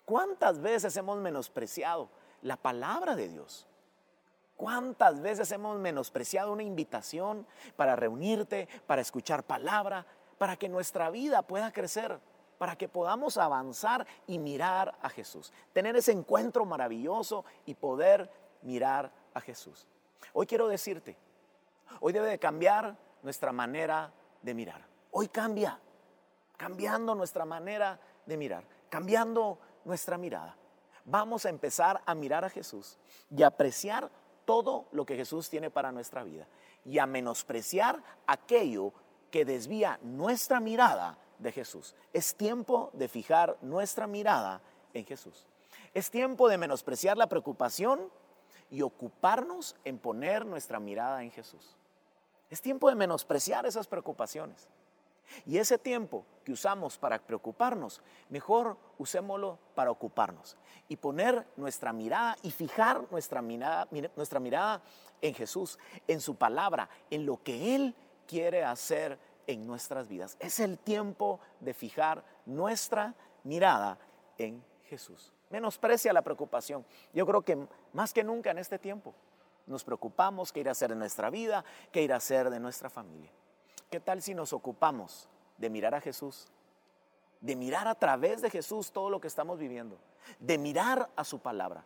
¿Cuántas 0.05 0.61
veces 0.61 0.95
hemos 0.97 1.19
menospreciado 1.19 2.09
la 2.41 2.57
palabra 2.57 3.15
de 3.15 3.27
Dios? 3.27 3.67
¿Cuántas 4.55 5.21
veces 5.21 5.51
hemos 5.51 5.79
menospreciado 5.79 6.51
una 6.51 6.63
invitación 6.63 7.45
para 7.75 7.95
reunirte, 7.95 8.67
para 8.87 9.01
escuchar 9.01 9.43
palabra, 9.43 10.05
para 10.37 10.57
que 10.57 10.67
nuestra 10.67 11.09
vida 11.09 11.43
pueda 11.43 11.71
crecer, 11.71 12.19
para 12.57 12.75
que 12.75 12.89
podamos 12.89 13.37
avanzar 13.37 14.05
y 14.27 14.37
mirar 14.37 14.97
a 15.01 15.09
Jesús? 15.09 15.53
Tener 15.71 15.95
ese 15.95 16.11
encuentro 16.11 16.65
maravilloso 16.65 17.45
y 17.65 17.75
poder 17.75 18.29
mirar 18.61 19.11
a 19.33 19.39
Jesús. 19.39 19.87
Hoy 20.33 20.45
quiero 20.45 20.67
decirte, 20.67 21.15
hoy 22.01 22.11
debe 22.11 22.27
de 22.27 22.39
cambiar 22.39 22.97
nuestra 23.23 23.51
manera 23.51 24.11
de 24.41 24.53
mirar. 24.53 24.85
Hoy 25.11 25.27
cambia, 25.27 25.79
cambiando 26.57 27.15
nuestra 27.15 27.45
manera 27.45 27.99
de 28.25 28.37
mirar, 28.37 28.63
cambiando 28.89 29.59
nuestra 29.85 30.17
mirada. 30.17 30.55
Vamos 31.05 31.45
a 31.45 31.49
empezar 31.49 32.01
a 32.05 32.13
mirar 32.13 32.45
a 32.45 32.49
Jesús 32.49 32.97
y 33.35 33.43
apreciar 33.43 34.11
todo 34.45 34.85
lo 34.91 35.05
que 35.05 35.15
Jesús 35.15 35.49
tiene 35.49 35.69
para 35.69 35.91
nuestra 35.91 36.23
vida 36.23 36.47
y 36.85 36.99
a 36.99 37.05
menospreciar 37.05 38.01
aquello 38.27 38.93
que 39.31 39.45
desvía 39.45 39.99
nuestra 40.01 40.59
mirada 40.59 41.17
de 41.37 41.51
Jesús. 41.51 41.95
Es 42.13 42.35
tiempo 42.35 42.91
de 42.93 43.07
fijar 43.07 43.57
nuestra 43.61 44.07
mirada 44.07 44.61
en 44.93 45.05
Jesús. 45.05 45.47
Es 45.93 46.11
tiempo 46.11 46.47
de 46.47 46.57
menospreciar 46.57 47.17
la 47.17 47.27
preocupación 47.27 48.11
y 48.69 48.81
ocuparnos 48.81 49.75
en 49.85 49.97
poner 49.97 50.45
nuestra 50.45 50.79
mirada 50.79 51.23
en 51.23 51.31
Jesús. 51.31 51.75
Es 52.49 52.61
tiempo 52.61 52.89
de 52.89 52.95
menospreciar 52.95 53.65
esas 53.65 53.87
preocupaciones. 53.87 54.67
Y 55.45 55.57
ese 55.57 55.77
tiempo 55.77 56.25
que 56.43 56.51
usamos 56.51 56.97
para 56.97 57.19
preocuparnos, 57.19 58.01
mejor 58.29 58.77
usémoslo 58.97 59.59
para 59.75 59.91
ocuparnos 59.91 60.57
y 60.87 60.95
poner 60.95 61.45
nuestra 61.55 61.93
mirada 61.93 62.35
y 62.41 62.51
fijar 62.51 63.05
nuestra 63.11 63.41
mirada, 63.41 63.87
nuestra 64.15 64.39
mirada 64.39 64.81
en 65.21 65.33
Jesús, 65.35 65.77
en 66.07 66.19
su 66.19 66.35
palabra, 66.35 66.89
en 67.11 67.25
lo 67.25 67.41
que 67.43 67.75
Él 67.75 67.95
quiere 68.27 68.63
hacer 68.63 69.19
en 69.45 69.65
nuestras 69.67 70.07
vidas. 70.07 70.35
Es 70.39 70.59
el 70.59 70.79
tiempo 70.79 71.39
de 71.59 71.73
fijar 71.73 72.23
nuestra 72.45 73.13
mirada 73.43 73.99
en 74.37 74.63
Jesús. 74.85 75.33
Menosprecia 75.49 76.13
la 76.13 76.21
preocupación. 76.21 76.85
Yo 77.13 77.25
creo 77.25 77.41
que 77.41 77.67
más 77.93 78.13
que 78.13 78.23
nunca 78.23 78.51
en 78.51 78.59
este 78.59 78.79
tiempo 78.79 79.13
nos 79.69 79.83
preocupamos 79.83 80.51
qué 80.51 80.61
ir 80.61 80.67
a 80.67 80.71
hacer 80.71 80.91
en 80.91 80.99
nuestra 80.99 81.29
vida, 81.29 81.63
qué 81.91 82.01
ir 82.01 82.11
a 82.11 82.17
hacer 82.17 82.49
de 82.49 82.59
nuestra 82.59 82.89
familia. 82.89 83.31
¿Qué 83.89 83.99
tal 83.99 84.21
si 84.21 84.33
nos 84.33 84.51
ocupamos 84.51 85.29
de 85.57 85.69
mirar 85.69 85.95
a 85.95 86.01
Jesús? 86.01 86.47
De 87.39 87.55
mirar 87.55 87.87
a 87.87 87.95
través 87.95 88.41
de 88.41 88.49
Jesús 88.49 88.91
todo 88.91 89.09
lo 89.09 89.21
que 89.21 89.27
estamos 89.27 89.59
viviendo, 89.59 89.97
de 90.39 90.57
mirar 90.57 91.09
a 91.15 91.23
su 91.23 91.39
palabra. 91.39 91.85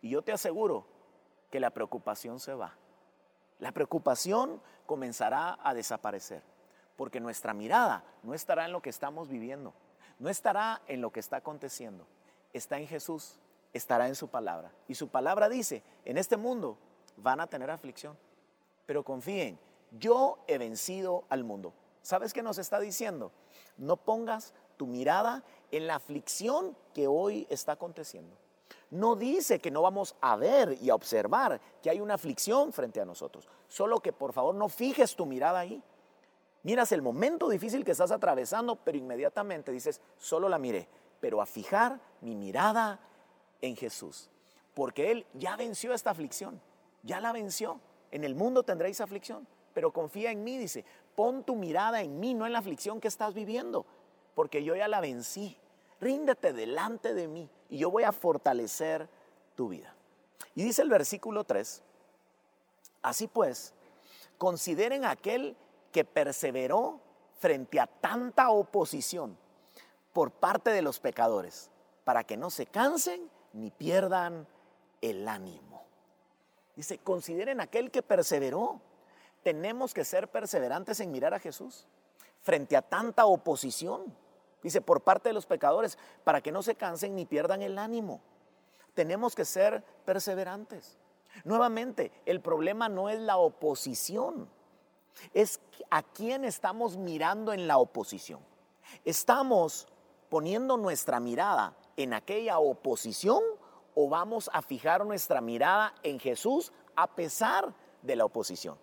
Y 0.00 0.10
yo 0.10 0.22
te 0.22 0.32
aseguro 0.32 0.86
que 1.50 1.60
la 1.60 1.70
preocupación 1.70 2.38
se 2.40 2.54
va. 2.54 2.74
La 3.58 3.72
preocupación 3.72 4.62
comenzará 4.86 5.58
a 5.62 5.74
desaparecer, 5.74 6.42
porque 6.96 7.20
nuestra 7.20 7.52
mirada 7.52 8.04
no 8.22 8.32
estará 8.32 8.64
en 8.64 8.72
lo 8.72 8.80
que 8.80 8.90
estamos 8.90 9.28
viviendo, 9.28 9.74
no 10.20 10.28
estará 10.28 10.82
en 10.86 11.00
lo 11.00 11.10
que 11.10 11.20
está 11.20 11.38
aconteciendo, 11.38 12.06
está 12.52 12.78
en 12.78 12.86
Jesús, 12.86 13.40
estará 13.72 14.06
en 14.06 14.14
su 14.14 14.28
palabra. 14.28 14.70
Y 14.86 14.94
su 14.94 15.08
palabra 15.08 15.48
dice, 15.48 15.82
en 16.04 16.16
este 16.16 16.36
mundo 16.36 16.78
van 17.22 17.40
a 17.40 17.46
tener 17.46 17.70
aflicción. 17.70 18.16
Pero 18.86 19.04
confíen, 19.04 19.58
yo 19.98 20.38
he 20.46 20.58
vencido 20.58 21.24
al 21.28 21.44
mundo. 21.44 21.72
¿Sabes 22.02 22.32
qué 22.32 22.42
nos 22.42 22.58
está 22.58 22.80
diciendo? 22.80 23.32
No 23.76 23.96
pongas 23.96 24.54
tu 24.76 24.86
mirada 24.86 25.42
en 25.70 25.86
la 25.86 25.96
aflicción 25.96 26.76
que 26.94 27.06
hoy 27.06 27.46
está 27.50 27.72
aconteciendo. 27.72 28.36
No 28.90 29.16
dice 29.16 29.58
que 29.58 29.70
no 29.70 29.82
vamos 29.82 30.14
a 30.20 30.36
ver 30.36 30.78
y 30.80 30.90
a 30.90 30.94
observar 30.94 31.60
que 31.82 31.90
hay 31.90 32.00
una 32.00 32.14
aflicción 32.14 32.72
frente 32.72 33.00
a 33.00 33.04
nosotros. 33.04 33.46
Solo 33.66 34.00
que 34.00 34.12
por 34.12 34.32
favor 34.32 34.54
no 34.54 34.68
fijes 34.68 35.14
tu 35.14 35.26
mirada 35.26 35.58
ahí. 35.58 35.82
Miras 36.62 36.92
el 36.92 37.02
momento 37.02 37.48
difícil 37.48 37.84
que 37.84 37.92
estás 37.92 38.10
atravesando, 38.10 38.76
pero 38.76 38.98
inmediatamente 38.98 39.72
dices, 39.72 40.00
solo 40.16 40.48
la 40.48 40.58
miré, 40.58 40.88
pero 41.20 41.40
a 41.40 41.46
fijar 41.46 42.00
mi 42.20 42.34
mirada 42.34 43.00
en 43.60 43.76
Jesús, 43.76 44.30
porque 44.74 45.10
Él 45.10 45.26
ya 45.34 45.56
venció 45.56 45.92
esta 45.92 46.10
aflicción 46.10 46.60
ya 47.02 47.20
la 47.20 47.32
venció. 47.32 47.80
En 48.10 48.24
el 48.24 48.34
mundo 48.34 48.62
tendréis 48.62 49.00
aflicción, 49.00 49.46
pero 49.74 49.92
confía 49.92 50.30
en 50.30 50.44
mí, 50.44 50.58
dice, 50.58 50.84
pon 51.14 51.44
tu 51.44 51.56
mirada 51.56 52.02
en 52.02 52.18
mí, 52.20 52.34
no 52.34 52.46
en 52.46 52.52
la 52.52 52.58
aflicción 52.60 53.00
que 53.00 53.08
estás 53.08 53.34
viviendo, 53.34 53.84
porque 54.34 54.64
yo 54.64 54.74
ya 54.76 54.88
la 54.88 55.00
vencí. 55.00 55.56
Ríndete 56.00 56.52
delante 56.52 57.12
de 57.12 57.26
mí 57.26 57.50
y 57.68 57.78
yo 57.78 57.90
voy 57.90 58.04
a 58.04 58.12
fortalecer 58.12 59.08
tu 59.54 59.68
vida. 59.68 59.94
Y 60.54 60.62
dice 60.62 60.82
el 60.82 60.88
versículo 60.88 61.44
3, 61.44 61.82
así 63.02 63.26
pues, 63.26 63.74
consideren 64.38 65.04
aquel 65.04 65.56
que 65.92 66.04
perseveró 66.04 67.00
frente 67.38 67.80
a 67.80 67.86
tanta 67.86 68.50
oposición 68.50 69.36
por 70.12 70.30
parte 70.30 70.70
de 70.70 70.82
los 70.82 70.98
pecadores, 70.98 71.70
para 72.04 72.24
que 72.24 72.36
no 72.36 72.50
se 72.50 72.66
cansen 72.66 73.30
ni 73.52 73.70
pierdan 73.70 74.46
el 75.00 75.28
ánimo. 75.28 75.67
Dice, 76.78 76.98
consideren 76.98 77.60
aquel 77.60 77.90
que 77.90 78.02
perseveró. 78.02 78.80
Tenemos 79.42 79.92
que 79.92 80.04
ser 80.04 80.28
perseverantes 80.28 81.00
en 81.00 81.10
mirar 81.10 81.34
a 81.34 81.40
Jesús 81.40 81.88
frente 82.42 82.76
a 82.76 82.82
tanta 82.82 83.26
oposición. 83.26 84.04
Dice, 84.62 84.80
por 84.80 85.00
parte 85.00 85.28
de 85.28 85.32
los 85.32 85.44
pecadores, 85.44 85.98
para 86.22 86.40
que 86.40 86.52
no 86.52 86.62
se 86.62 86.76
cansen 86.76 87.16
ni 87.16 87.26
pierdan 87.26 87.62
el 87.62 87.78
ánimo. 87.78 88.20
Tenemos 88.94 89.34
que 89.34 89.44
ser 89.44 89.82
perseverantes. 90.04 90.96
Nuevamente, 91.42 92.12
el 92.26 92.40
problema 92.40 92.88
no 92.88 93.08
es 93.08 93.18
la 93.18 93.38
oposición, 93.38 94.48
es 95.34 95.58
a 95.90 96.04
quién 96.04 96.44
estamos 96.44 96.96
mirando 96.96 97.52
en 97.52 97.66
la 97.66 97.78
oposición. 97.78 98.38
Estamos 99.04 99.88
poniendo 100.28 100.76
nuestra 100.76 101.18
mirada 101.18 101.74
en 101.96 102.14
aquella 102.14 102.60
oposición 102.60 103.42
o 104.00 104.08
vamos 104.08 104.48
a 104.52 104.62
fijar 104.62 105.04
nuestra 105.04 105.40
mirada 105.40 105.92
en 106.04 106.20
Jesús 106.20 106.72
a 106.94 107.08
pesar 107.16 107.74
de 108.00 108.14
la 108.14 108.26
oposición? 108.26 108.78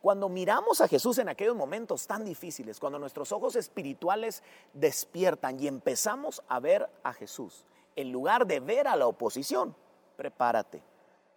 Cuando 0.00 0.28
miramos 0.28 0.80
a 0.80 0.88
Jesús 0.88 1.18
en 1.18 1.28
aquellos 1.28 1.54
momentos 1.54 2.04
tan 2.08 2.24
difíciles, 2.24 2.80
cuando 2.80 2.98
nuestros 2.98 3.30
ojos 3.30 3.54
espirituales 3.54 4.42
despiertan 4.72 5.60
y 5.60 5.68
empezamos 5.68 6.42
a 6.48 6.58
ver 6.58 6.90
a 7.04 7.12
Jesús, 7.12 7.64
en 7.94 8.10
lugar 8.10 8.44
de 8.44 8.58
ver 8.58 8.88
a 8.88 8.96
la 8.96 9.06
oposición, 9.06 9.72
prepárate. 10.16 10.82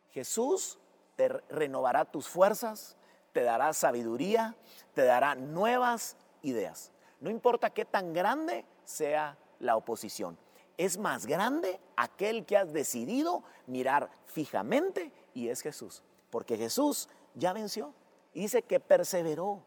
Jesús 0.10 0.80
te 1.16 1.28
renovará 1.28 2.06
tus 2.06 2.28
fuerzas, 2.28 2.98
te 3.32 3.44
dará 3.44 3.74
sabiduría, 3.74 4.56
te 4.96 5.04
dará 5.04 5.36
nuevas 5.36 6.18
ideas. 6.42 6.92
No 7.20 7.30
importa 7.30 7.70
qué 7.70 7.86
tan 7.86 8.12
grande 8.12 8.66
sea 8.86 9.38
la 9.60 9.76
oposición 9.76 10.36
es 10.80 10.98
más 10.98 11.26
grande 11.26 11.78
aquel 11.98 12.46
que 12.46 12.56
has 12.56 12.72
decidido 12.72 13.44
mirar 13.68 14.10
fijamente 14.28 15.12
y 15.34 15.50
es 15.50 15.60
Jesús. 15.60 16.04
Porque 16.30 16.56
Jesús 16.56 17.10
ya 17.36 17.52
venció 17.52 17.94
y 18.34 18.44
dice 18.44 18.62
que 18.62 18.80
perseveró, 18.80 19.62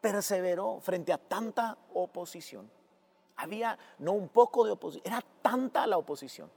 perseveró 0.00 0.80
frente 0.80 1.12
a 1.12 1.18
tanta 1.18 1.76
oposición. 1.92 2.70
Había 3.36 3.78
no 3.98 4.12
un 4.12 4.30
poco 4.30 4.64
de 4.64 4.72
oposición, 4.72 5.12
era 5.12 5.22
tanta 5.42 5.86
la 5.86 5.98
oposición. 5.98 6.50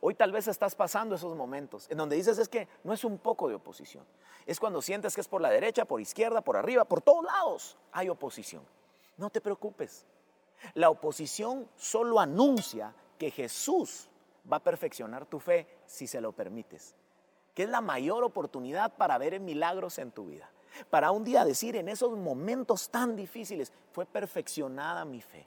Hoy 0.00 0.14
tal 0.14 0.30
vez 0.30 0.46
estás 0.46 0.76
pasando 0.76 1.16
esos 1.16 1.34
momentos 1.34 1.90
en 1.90 1.98
donde 1.98 2.14
dices 2.14 2.38
es 2.38 2.48
que 2.48 2.68
no 2.84 2.92
es 2.92 3.02
un 3.02 3.18
poco 3.18 3.48
de 3.48 3.56
oposición. 3.56 4.04
Es 4.46 4.60
cuando 4.60 4.80
sientes 4.80 5.16
que 5.16 5.22
es 5.22 5.28
por 5.28 5.40
la 5.40 5.50
derecha, 5.50 5.86
por 5.86 6.00
izquierda, 6.00 6.40
por 6.40 6.56
arriba, 6.56 6.84
por 6.84 7.02
todos 7.02 7.24
lados 7.24 7.76
hay 7.90 8.08
oposición. 8.08 8.62
No 9.16 9.28
te 9.28 9.40
preocupes. 9.40 10.06
La 10.74 10.90
oposición 10.90 11.68
solo 11.76 12.20
anuncia 12.20 12.94
que 13.18 13.30
Jesús 13.30 14.08
va 14.50 14.58
a 14.58 14.62
perfeccionar 14.64 15.26
tu 15.26 15.38
fe 15.38 15.66
si 15.86 16.06
se 16.06 16.20
lo 16.20 16.32
permites, 16.32 16.94
que 17.54 17.64
es 17.64 17.68
la 17.68 17.80
mayor 17.80 18.24
oportunidad 18.24 18.96
para 18.96 19.18
ver 19.18 19.38
milagros 19.40 19.98
en 19.98 20.10
tu 20.10 20.26
vida. 20.26 20.50
Para 20.88 21.10
un 21.10 21.24
día 21.24 21.44
decir, 21.44 21.76
en 21.76 21.88
esos 21.88 22.16
momentos 22.16 22.90
tan 22.90 23.16
difíciles, 23.16 23.72
fue 23.92 24.06
perfeccionada 24.06 25.04
mi 25.04 25.20
fe. 25.20 25.46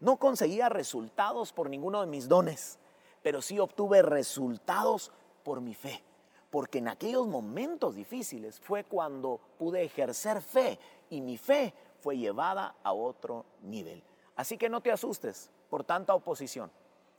No 0.00 0.16
conseguía 0.16 0.68
resultados 0.68 1.52
por 1.52 1.70
ninguno 1.70 2.00
de 2.00 2.06
mis 2.06 2.28
dones, 2.28 2.78
pero 3.22 3.42
sí 3.42 3.58
obtuve 3.58 4.02
resultados 4.02 5.12
por 5.42 5.60
mi 5.60 5.74
fe. 5.74 6.02
Porque 6.50 6.78
en 6.78 6.88
aquellos 6.88 7.26
momentos 7.26 7.94
difíciles 7.94 8.60
fue 8.60 8.84
cuando 8.84 9.40
pude 9.58 9.82
ejercer 9.82 10.40
fe 10.40 10.78
y 11.10 11.20
mi 11.20 11.36
fe 11.36 11.74
fue 12.00 12.16
llevada 12.16 12.76
a 12.82 12.92
otro 12.92 13.44
nivel. 13.62 14.02
Así 14.36 14.58
que 14.58 14.68
no 14.68 14.80
te 14.80 14.92
asustes 14.92 15.50
por 15.70 15.84
tanta 15.84 16.14
oposición. 16.14 16.70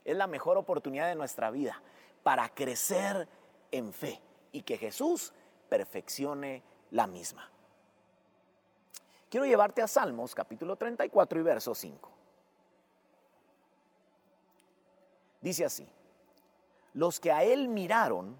es 0.04 0.16
la 0.16 0.26
mejor 0.26 0.56
oportunidad 0.56 1.06
de 1.08 1.14
nuestra 1.14 1.50
vida 1.50 1.82
para 2.22 2.48
crecer 2.48 3.28
en 3.70 3.92
fe 3.92 4.22
y 4.52 4.62
que 4.62 4.78
Jesús 4.78 5.34
perfeccione 5.68 6.62
la 6.92 7.06
misma. 7.06 7.50
Quiero 9.28 9.44
llevarte 9.44 9.82
a 9.82 9.86
Salmos 9.86 10.34
capítulo 10.34 10.76
34 10.76 11.40
y 11.40 11.42
verso 11.42 11.74
5. 11.74 12.10
Dice 15.42 15.64
así, 15.66 15.86
los 16.94 17.20
que 17.20 17.30
a 17.30 17.44
él 17.44 17.68
miraron 17.68 18.34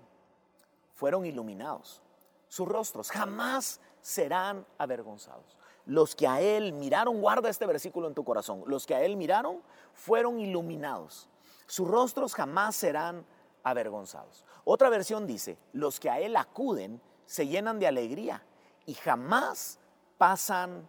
fueron 0.94 1.26
iluminados, 1.26 2.00
sus 2.48 2.66
rostros 2.66 3.10
jamás 3.10 3.80
serán 4.00 4.66
avergonzados. 4.78 5.57
Los 5.88 6.14
que 6.14 6.28
a 6.28 6.42
él 6.42 6.74
miraron, 6.74 7.18
guarda 7.18 7.48
este 7.48 7.64
versículo 7.64 8.08
en 8.08 8.14
tu 8.14 8.22
corazón, 8.22 8.62
los 8.66 8.84
que 8.84 8.94
a 8.94 9.02
él 9.02 9.16
miraron 9.16 9.62
fueron 9.94 10.38
iluminados, 10.38 11.30
sus 11.66 11.88
rostros 11.88 12.34
jamás 12.34 12.76
serán 12.76 13.24
avergonzados. 13.62 14.44
Otra 14.64 14.90
versión 14.90 15.26
dice, 15.26 15.56
los 15.72 15.98
que 15.98 16.10
a 16.10 16.20
él 16.20 16.36
acuden 16.36 17.00
se 17.24 17.46
llenan 17.46 17.78
de 17.78 17.86
alegría 17.86 18.42
y 18.84 18.92
jamás 18.92 19.78
pasan 20.18 20.86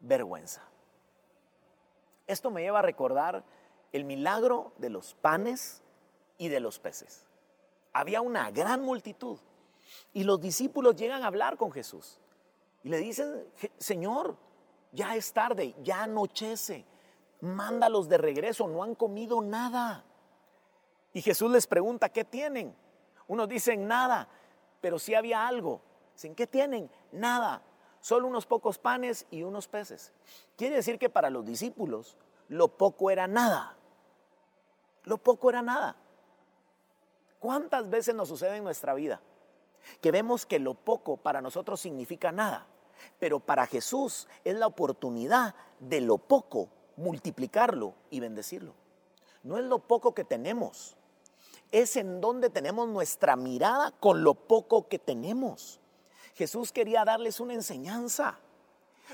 vergüenza. 0.00 0.62
Esto 2.26 2.50
me 2.50 2.62
lleva 2.62 2.78
a 2.78 2.82
recordar 2.82 3.44
el 3.92 4.04
milagro 4.04 4.72
de 4.78 4.88
los 4.88 5.12
panes 5.16 5.82
y 6.38 6.48
de 6.48 6.60
los 6.60 6.78
peces. 6.78 7.26
Había 7.92 8.22
una 8.22 8.50
gran 8.50 8.80
multitud 8.80 9.38
y 10.14 10.24
los 10.24 10.40
discípulos 10.40 10.96
llegan 10.96 11.24
a 11.24 11.26
hablar 11.26 11.58
con 11.58 11.72
Jesús 11.72 12.19
y 12.82 12.88
le 12.88 12.98
dicen, 12.98 13.46
Señor, 13.78 14.36
ya 14.92 15.14
es 15.16 15.32
tarde, 15.32 15.74
ya 15.82 16.02
anochece, 16.02 16.84
mándalos 17.40 18.08
de 18.08 18.18
regreso, 18.18 18.68
no 18.68 18.82
han 18.82 18.94
comido 18.94 19.40
nada. 19.40 20.04
Y 21.12 21.22
Jesús 21.22 21.50
les 21.50 21.66
pregunta, 21.66 22.08
¿qué 22.08 22.24
tienen? 22.24 22.74
Unos 23.28 23.48
dicen 23.48 23.86
nada, 23.86 24.28
pero 24.80 24.98
sí 24.98 25.14
había 25.14 25.46
algo. 25.46 25.80
Dicen, 26.14 26.34
¿qué 26.34 26.46
tienen? 26.46 26.90
Nada 27.12 27.62
solo 28.00 28.26
unos 28.26 28.46
pocos 28.46 28.78
panes 28.78 29.26
y 29.30 29.42
unos 29.42 29.68
peces. 29.68 30.12
Quiere 30.56 30.76
decir 30.76 30.98
que 30.98 31.10
para 31.10 31.30
los 31.30 31.44
discípulos 31.44 32.16
lo 32.48 32.68
poco 32.68 33.10
era 33.10 33.26
nada. 33.26 33.76
Lo 35.04 35.18
poco 35.18 35.50
era 35.50 35.62
nada. 35.62 35.96
¿Cuántas 37.38 37.88
veces 37.88 38.14
nos 38.14 38.28
sucede 38.28 38.56
en 38.56 38.64
nuestra 38.64 38.94
vida? 38.94 39.20
Que 40.00 40.10
vemos 40.10 40.46
que 40.46 40.58
lo 40.58 40.74
poco 40.74 41.16
para 41.16 41.40
nosotros 41.40 41.80
significa 41.80 42.32
nada, 42.32 42.66
pero 43.18 43.40
para 43.40 43.66
Jesús 43.66 44.28
es 44.44 44.56
la 44.56 44.66
oportunidad 44.66 45.54
de 45.78 46.00
lo 46.00 46.18
poco 46.18 46.68
multiplicarlo 46.96 47.94
y 48.10 48.20
bendecirlo. 48.20 48.74
No 49.42 49.58
es 49.58 49.64
lo 49.64 49.78
poco 49.78 50.14
que 50.14 50.24
tenemos, 50.24 50.96
es 51.72 51.96
en 51.96 52.20
donde 52.20 52.50
tenemos 52.50 52.88
nuestra 52.88 53.36
mirada 53.36 53.92
con 53.92 54.22
lo 54.22 54.34
poco 54.34 54.88
que 54.88 54.98
tenemos. 54.98 55.80
Jesús 56.34 56.72
quería 56.72 57.04
darles 57.04 57.40
una 57.40 57.54
enseñanza. 57.54 58.38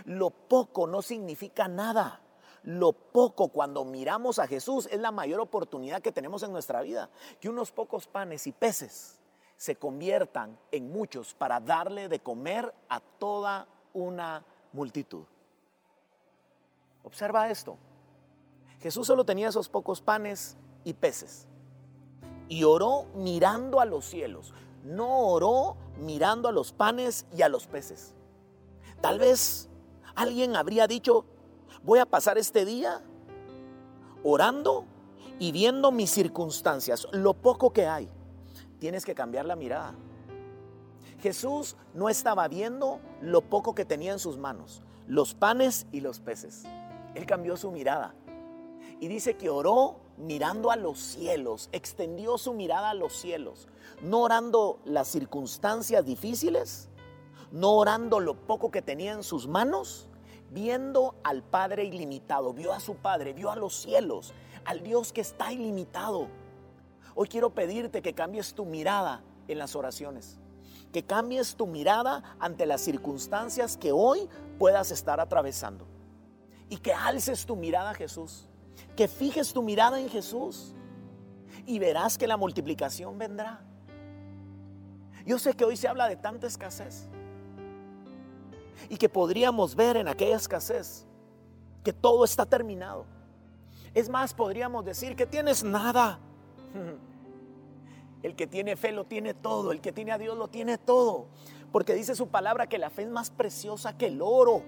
Lo 0.04 0.30
poco 0.30 0.86
no 0.86 1.02
significa 1.02 1.68
nada. 1.68 2.20
Lo 2.62 2.92
poco 2.92 3.48
cuando 3.48 3.84
miramos 3.84 4.38
a 4.38 4.46
Jesús 4.46 4.88
es 4.90 5.00
la 5.00 5.12
mayor 5.12 5.40
oportunidad 5.40 6.02
que 6.02 6.12
tenemos 6.12 6.42
en 6.42 6.52
nuestra 6.52 6.82
vida. 6.82 7.10
Que 7.40 7.48
unos 7.48 7.70
pocos 7.70 8.06
panes 8.06 8.46
y 8.46 8.52
peces 8.52 9.15
se 9.56 9.76
conviertan 9.76 10.58
en 10.70 10.90
muchos 10.90 11.34
para 11.34 11.60
darle 11.60 12.08
de 12.08 12.20
comer 12.20 12.74
a 12.88 13.00
toda 13.00 13.66
una 13.92 14.44
multitud. 14.72 15.24
Observa 17.02 17.50
esto. 17.50 17.76
Jesús 18.80 19.06
solo 19.06 19.24
tenía 19.24 19.48
esos 19.48 19.68
pocos 19.68 20.00
panes 20.00 20.56
y 20.84 20.92
peces. 20.92 21.48
Y 22.48 22.64
oró 22.64 23.06
mirando 23.14 23.80
a 23.80 23.84
los 23.84 24.04
cielos 24.04 24.52
no 24.86 25.18
oró 25.28 25.76
mirando 25.98 26.48
a 26.48 26.52
los 26.52 26.72
panes 26.72 27.26
y 27.36 27.42
a 27.42 27.48
los 27.48 27.66
peces. 27.66 28.14
Tal 29.00 29.18
vez 29.18 29.68
alguien 30.14 30.56
habría 30.56 30.86
dicho, 30.86 31.24
voy 31.82 31.98
a 31.98 32.06
pasar 32.06 32.38
este 32.38 32.64
día 32.64 33.02
orando 34.22 34.84
y 35.38 35.52
viendo 35.52 35.92
mis 35.92 36.10
circunstancias, 36.10 37.06
lo 37.12 37.34
poco 37.34 37.72
que 37.72 37.86
hay. 37.86 38.08
Tienes 38.78 39.04
que 39.04 39.14
cambiar 39.14 39.46
la 39.46 39.56
mirada. 39.56 39.94
Jesús 41.20 41.76
no 41.94 42.08
estaba 42.08 42.46
viendo 42.48 43.00
lo 43.20 43.42
poco 43.42 43.74
que 43.74 43.84
tenía 43.84 44.12
en 44.12 44.18
sus 44.18 44.36
manos, 44.36 44.82
los 45.06 45.34
panes 45.34 45.86
y 45.92 46.00
los 46.00 46.20
peces. 46.20 46.64
Él 47.14 47.24
cambió 47.26 47.56
su 47.56 47.70
mirada 47.70 48.14
y 49.00 49.08
dice 49.08 49.36
que 49.36 49.48
oró 49.48 50.00
mirando 50.16 50.70
a 50.70 50.76
los 50.76 50.98
cielos, 50.98 51.68
extendió 51.72 52.38
su 52.38 52.52
mirada 52.52 52.90
a 52.90 52.94
los 52.94 53.14
cielos, 53.14 53.68
no 54.02 54.22
orando 54.22 54.80
las 54.84 55.08
circunstancias 55.08 56.04
difíciles, 56.04 56.88
no 57.50 57.72
orando 57.76 58.20
lo 58.20 58.34
poco 58.34 58.70
que 58.70 58.82
tenía 58.82 59.12
en 59.12 59.22
sus 59.22 59.46
manos, 59.46 60.08
viendo 60.50 61.14
al 61.22 61.42
Padre 61.42 61.84
ilimitado, 61.84 62.52
vio 62.52 62.72
a 62.72 62.80
su 62.80 62.96
Padre, 62.96 63.32
vio 63.32 63.50
a 63.50 63.56
los 63.56 63.74
cielos, 63.74 64.32
al 64.64 64.82
Dios 64.82 65.12
que 65.12 65.20
está 65.20 65.52
ilimitado. 65.52 66.28
Hoy 67.16 67.26
quiero 67.26 67.50
pedirte 67.50 68.00
que 68.00 68.14
cambies 68.14 68.54
tu 68.54 68.64
mirada 68.64 69.24
en 69.48 69.58
las 69.58 69.74
oraciones, 69.74 70.38
que 70.92 71.04
cambies 71.04 71.56
tu 71.56 71.66
mirada 71.66 72.36
ante 72.38 72.66
las 72.66 72.82
circunstancias 72.82 73.76
que 73.76 73.90
hoy 73.90 74.28
puedas 74.56 74.92
estar 74.92 75.18
atravesando 75.18 75.88
y 76.68 76.76
que 76.76 76.92
alces 76.92 77.44
tu 77.44 77.56
mirada 77.56 77.90
a 77.90 77.94
Jesús 77.94 78.48
que 78.94 79.08
fijes 79.08 79.52
tu 79.52 79.62
mirada 79.62 80.00
en 80.00 80.08
Jesús 80.08 80.74
y 81.66 81.78
verás 81.78 82.18
que 82.18 82.26
la 82.26 82.36
multiplicación 82.36 83.18
vendrá. 83.18 83.60
Yo 85.24 85.38
sé 85.38 85.54
que 85.54 85.64
hoy 85.64 85.76
se 85.76 85.88
habla 85.88 86.08
de 86.08 86.16
tanta 86.16 86.46
escasez 86.46 87.08
y 88.88 88.96
que 88.96 89.08
podríamos 89.08 89.74
ver 89.74 89.96
en 89.96 90.08
aquella 90.08 90.36
escasez 90.36 91.06
que 91.82 91.92
todo 91.92 92.24
está 92.24 92.46
terminado. 92.46 93.04
Es 93.94 94.08
más, 94.08 94.34
podríamos 94.34 94.84
decir 94.84 95.16
que 95.16 95.26
tienes 95.26 95.64
nada. 95.64 96.20
El 98.22 98.34
que 98.34 98.46
tiene 98.46 98.76
fe 98.76 98.92
lo 98.92 99.04
tiene 99.04 99.34
todo, 99.34 99.72
el 99.72 99.80
que 99.80 99.92
tiene 99.92 100.12
a 100.12 100.18
Dios 100.18 100.36
lo 100.36 100.48
tiene 100.48 100.78
todo, 100.78 101.28
porque 101.70 101.94
dice 101.94 102.14
su 102.14 102.28
palabra 102.28 102.68
que 102.68 102.78
la 102.78 102.90
fe 102.90 103.02
es 103.02 103.08
más 103.08 103.30
preciosa 103.30 103.96
que 103.96 104.06
el 104.06 104.20
oro. 104.20 104.62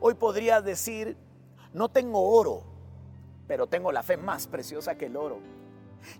Hoy 0.00 0.14
podrías 0.14 0.64
decir, 0.64 1.16
no 1.72 1.88
tengo 1.88 2.20
oro, 2.20 2.62
pero 3.46 3.66
tengo 3.66 3.90
la 3.90 4.02
fe 4.02 4.16
más 4.16 4.46
preciosa 4.46 4.96
que 4.96 5.06
el 5.06 5.16
oro. 5.16 5.38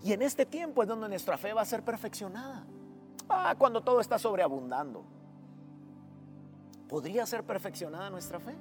Y 0.03 0.13
en 0.13 0.21
este 0.21 0.45
tiempo 0.45 0.81
es 0.81 0.87
donde 0.87 1.07
nuestra 1.07 1.37
fe 1.37 1.53
va 1.53 1.61
a 1.61 1.65
ser 1.65 1.83
perfeccionada. 1.83 2.65
Ah, 3.29 3.55
cuando 3.57 3.81
todo 3.81 4.01
está 4.01 4.19
sobreabundando. 4.19 5.03
¿Podría 6.87 7.25
ser 7.25 7.43
perfeccionada 7.43 8.09
nuestra 8.09 8.39
fe? 8.39 8.53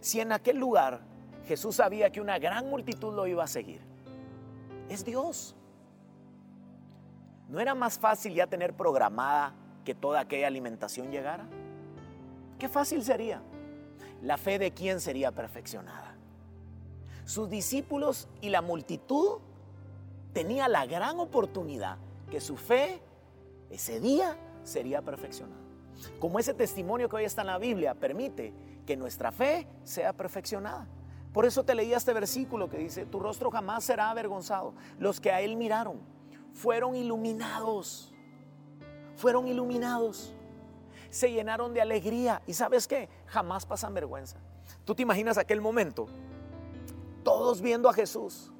Si 0.00 0.20
en 0.20 0.32
aquel 0.32 0.56
lugar 0.56 1.00
Jesús 1.48 1.76
sabía 1.76 2.10
que 2.10 2.20
una 2.20 2.38
gran 2.38 2.68
multitud 2.68 3.14
lo 3.14 3.26
iba 3.26 3.42
a 3.42 3.46
seguir, 3.46 3.80
es 4.90 5.02
Dios. 5.02 5.56
¿No 7.48 7.58
era 7.58 7.74
más 7.74 7.98
fácil 7.98 8.34
ya 8.34 8.46
tener 8.46 8.74
programada 8.74 9.54
que 9.82 9.94
toda 9.94 10.20
aquella 10.20 10.46
alimentación 10.46 11.10
llegara? 11.10 11.46
Qué 12.58 12.68
fácil 12.68 13.02
sería 13.02 13.40
la 14.20 14.36
fe 14.36 14.58
de 14.58 14.72
quién 14.72 15.00
sería 15.00 15.32
perfeccionada. 15.32 16.14
Sus 17.24 17.48
discípulos 17.48 18.28
y 18.42 18.50
la 18.50 18.60
multitud 18.60 19.38
tenía 20.34 20.68
la 20.68 20.84
gran 20.84 21.18
oportunidad 21.18 21.96
que 22.30 22.42
su 22.42 22.58
fe 22.58 23.00
ese 23.70 24.00
día 24.00 24.36
sería 24.64 25.00
perfeccionada. 25.00 25.62
Como 26.20 26.38
ese 26.38 26.52
testimonio 26.52 27.08
que 27.08 27.16
hoy 27.16 27.24
está 27.24 27.40
en 27.40 27.46
la 27.46 27.58
Biblia 27.58 27.94
permite 27.94 28.52
que 28.84 28.98
nuestra 28.98 29.32
fe 29.32 29.66
sea 29.84 30.12
perfeccionada. 30.12 30.86
Por 31.32 31.44
eso 31.44 31.64
te 31.64 31.74
leí 31.74 31.92
este 31.92 32.12
versículo 32.12 32.68
que 32.68 32.78
dice, 32.78 33.06
tu 33.06 33.20
rostro 33.20 33.50
jamás 33.50 33.84
será 33.84 34.10
avergonzado. 34.10 34.74
Los 34.98 35.20
que 35.20 35.30
a 35.30 35.40
él 35.40 35.56
miraron 35.56 36.00
fueron 36.52 36.96
iluminados. 36.96 38.12
Fueron 39.16 39.48
iluminados 39.48 40.34
se 41.10 41.30
llenaron 41.30 41.72
de 41.74 41.80
alegría. 41.80 42.42
¿Y 42.46 42.54
sabes 42.54 42.86
qué? 42.86 43.08
Jamás 43.26 43.66
pasan 43.66 43.94
vergüenza. 43.94 44.38
¿Tú 44.84 44.94
te 44.94 45.02
imaginas 45.02 45.38
aquel 45.38 45.60
momento? 45.60 46.06
Todos 47.22 47.60
viendo 47.60 47.88
a 47.88 47.92
Jesús. 47.92 48.52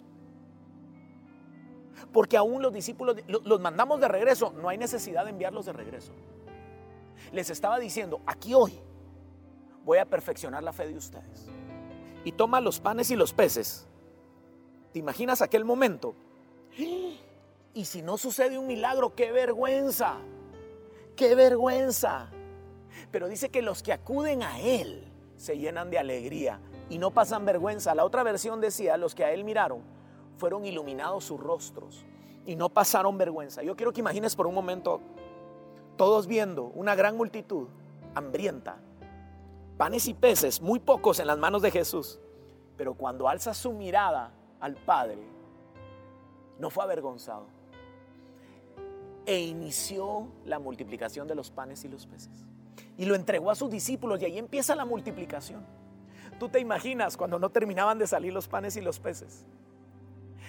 Porque 2.13 2.37
aún 2.37 2.63
los 2.63 2.73
discípulos 2.73 3.17
los 3.27 3.61
mandamos 3.61 4.01
de 4.01 4.09
regreso. 4.09 4.53
No 4.53 4.69
hay 4.69 4.79
necesidad 4.79 5.25
de 5.25 5.31
enviarlos 5.31 5.67
de 5.67 5.73
regreso. 5.73 6.13
Les 7.33 7.51
estaba 7.51 7.79
diciendo, 7.79 8.21
aquí 8.27 8.55
hoy 8.55 8.81
voy 9.85 9.99
a 9.99 10.07
perfeccionar 10.07 10.63
la 10.63 10.73
fe 10.73 10.89
de 10.89 10.97
ustedes. 10.97 11.47
Y 12.29 12.33
toma 12.33 12.61
los 12.61 12.79
panes 12.79 13.11
y 13.11 13.17
los 13.17 13.33
peces. 13.33 13.87
¿Te 14.93 14.99
imaginas 14.99 15.41
aquel 15.41 15.65
momento? 15.65 16.15
Y 17.73 17.87
si 17.87 18.03
no 18.03 18.19
sucede 18.19 18.59
un 18.59 18.67
milagro, 18.67 19.15
qué 19.15 19.33
vergüenza. 19.33 20.19
Qué 21.17 21.35
vergüenza. 21.35 22.31
Pero 23.11 23.29
dice 23.29 23.49
que 23.49 23.63
los 23.63 23.83
que 23.83 23.95
acuden 23.95 24.43
a 24.43 24.61
Él 24.61 25.11
se 25.39 25.57
llenan 25.57 25.89
de 25.89 25.99
alegría 25.99 26.61
y 26.91 26.99
no 26.99 27.13
pasan 27.13 27.47
vergüenza. 27.47 27.95
La 27.95 28.05
otra 28.05 28.23
versión 28.25 28.61
decía, 28.61 28.99
los 28.99 29.15
que 29.15 29.25
a 29.25 29.33
él 29.33 29.43
miraron 29.43 29.81
fueron 30.37 30.67
iluminados 30.67 31.25
sus 31.25 31.41
rostros 31.41 32.05
y 32.45 32.57
no 32.57 32.69
pasaron 32.69 33.17
vergüenza. 33.17 33.63
Yo 33.63 33.75
quiero 33.75 33.95
que 33.95 34.01
imagines 34.01 34.37
por 34.37 34.47
un 34.47 34.55
momento 34.55 35.01
todos 35.97 36.27
viendo 36.27 36.65
una 36.75 36.95
gran 36.95 37.17
multitud 37.17 37.69
hambrienta, 38.15 38.83
panes 39.79 40.09
y 40.09 40.15
peces, 40.15 40.61
muy 40.61 40.81
pocos 40.81 41.21
en 41.21 41.29
las 41.29 41.39
manos 41.39 41.63
de 41.63 41.71
Jesús, 41.71 42.21
pero 42.77 42.95
cuando 42.95 43.29
alza 43.29 43.55
su 43.55 43.73
mirada 43.73 44.33
al 44.61 44.75
Padre, 44.75 45.23
no 46.59 46.69
fue 46.69 46.83
avergonzado 46.83 47.47
e 49.25 49.39
inició 49.41 50.27
la 50.45 50.59
multiplicación 50.59 51.29
de 51.29 51.35
los 51.35 51.51
panes 51.51 51.85
y 51.85 51.89
los 51.89 52.07
peces. 52.07 52.47
Y 52.97 53.05
lo 53.05 53.15
entregó 53.15 53.51
a 53.51 53.55
sus 53.55 53.71
discípulos 53.71 54.21
y 54.21 54.25
ahí 54.25 54.39
empieza 54.39 54.75
la 54.75 54.85
multiplicación. 54.85 55.65
Tú 56.41 56.49
te 56.49 56.59
imaginas 56.59 57.17
cuando 57.17 57.39
no 57.39 57.51
terminaban 57.51 57.99
de 57.99 58.07
salir 58.07 58.33
los 58.33 58.49
panes 58.49 58.77
y 58.77 58.81
los 58.81 58.99
peces. 58.99 59.47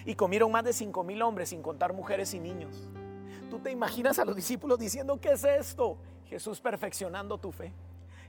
Y 0.06 0.16
comieron 0.16 0.52
más 0.52 0.64
de 0.64 0.74
cinco 0.74 1.04
mil 1.04 1.22
hombres 1.22 1.50
sin 1.50 1.62
contar 1.62 1.94
mujeres 1.94 2.34
y 2.34 2.40
niños. 2.40 2.88
Tú 3.50 3.60
te 3.60 3.70
imaginas 3.70 4.18
a 4.18 4.26
los 4.26 4.36
discípulos 4.36 4.80
diciendo, 4.80 5.20
¿qué 5.20 5.34
es 5.34 5.44
esto? 5.44 5.98
Jesús 6.26 6.62
perfeccionando 6.62 7.38
tu 7.38 7.52
fe. 7.52 7.74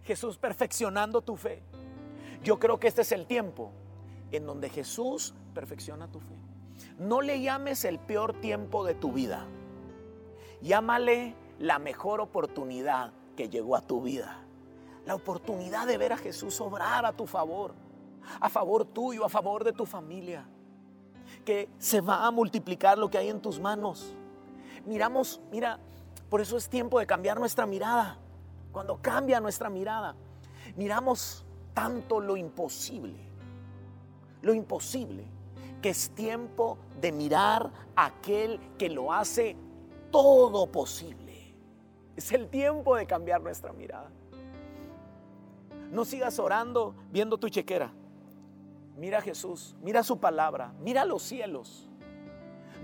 Jesús 0.05 0.39
perfeccionando 0.39 1.23
tu 1.23 1.37
fe. 1.37 1.63
Yo 2.43 2.59
creo 2.59 2.81
que 2.81 2.89
este 2.89 3.03
es 3.03 3.13
el 3.13 3.27
tiempo 3.27 3.73
en 4.33 4.47
donde 4.47 4.69
Jesús 4.69 5.35
perfecciona 5.55 6.09
tu 6.09 6.21
fe. 6.21 6.37
No 6.99 7.21
le 7.21 7.41
llames 7.41 7.85
el 7.85 7.99
peor 7.99 8.35
tiempo 8.41 8.85
de 8.85 8.95
tu 8.95 9.13
vida. 9.13 9.47
Llámale 10.63 11.35
la 11.59 11.79
mejor 11.79 12.21
oportunidad 12.21 13.13
que 13.37 13.49
llegó 13.49 13.77
a 13.77 13.83
tu 13.83 14.03
vida 14.03 14.45
la 15.07 15.15
oportunidad 15.15 15.87
de 15.87 15.99
ver 15.99 16.13
a 16.13 16.17
Jesús 16.17 16.61
obrar 16.61 17.05
a 17.05 17.13
tu 17.13 17.27
favor, 17.27 17.75
a 18.41 18.49
favor 18.49 18.85
tuyo, 18.85 19.25
a 19.25 19.29
favor 19.29 19.65
de 19.65 19.73
tu 19.73 19.87
familia, 19.87 20.47
que 21.45 21.69
se 21.79 22.01
va 22.01 22.27
a 22.27 22.31
multiplicar 22.31 22.99
lo 22.99 23.11
que 23.11 23.19
hay 23.19 23.29
en 23.29 23.41
tus 23.41 23.59
manos. 23.59 24.15
Miramos, 24.87 25.41
mira, 25.51 25.79
por 26.29 26.41
eso 26.41 26.57
es 26.57 26.69
tiempo 26.69 26.99
de 26.99 27.07
cambiar 27.07 27.39
nuestra 27.39 27.67
mirada. 27.67 28.19
Cuando 28.73 28.99
cambia 29.03 29.41
nuestra 29.41 29.69
mirada, 29.69 30.15
miramos 30.77 31.45
tanto 31.75 32.21
lo 32.21 32.37
imposible, 32.37 33.19
lo 34.43 34.55
imposible, 34.55 35.25
que 35.83 35.91
es 35.91 36.11
tiempo 36.11 36.79
de 37.01 37.13
mirar 37.13 37.71
a 37.97 38.07
aquel 38.07 38.61
que 38.79 38.89
lo 38.89 39.13
hace 39.13 39.57
todo 40.11 40.67
posible. 40.67 41.55
Es 42.17 42.33
el 42.33 42.49
tiempo 42.49 42.97
de 42.97 43.07
cambiar 43.07 43.41
nuestra 43.41 43.73
mirada. 43.73 44.11
No 45.91 46.05
sigas 46.05 46.39
orando 46.39 46.95
viendo 47.11 47.39
tu 47.39 47.49
chequera. 47.49 47.93
Mira 48.97 49.19
a 49.19 49.23
Jesús, 49.23 49.75
mira 49.83 50.03
su 50.03 50.19
palabra, 50.19 50.75
mira 50.81 51.05
los 51.05 51.23
cielos. 51.23 51.89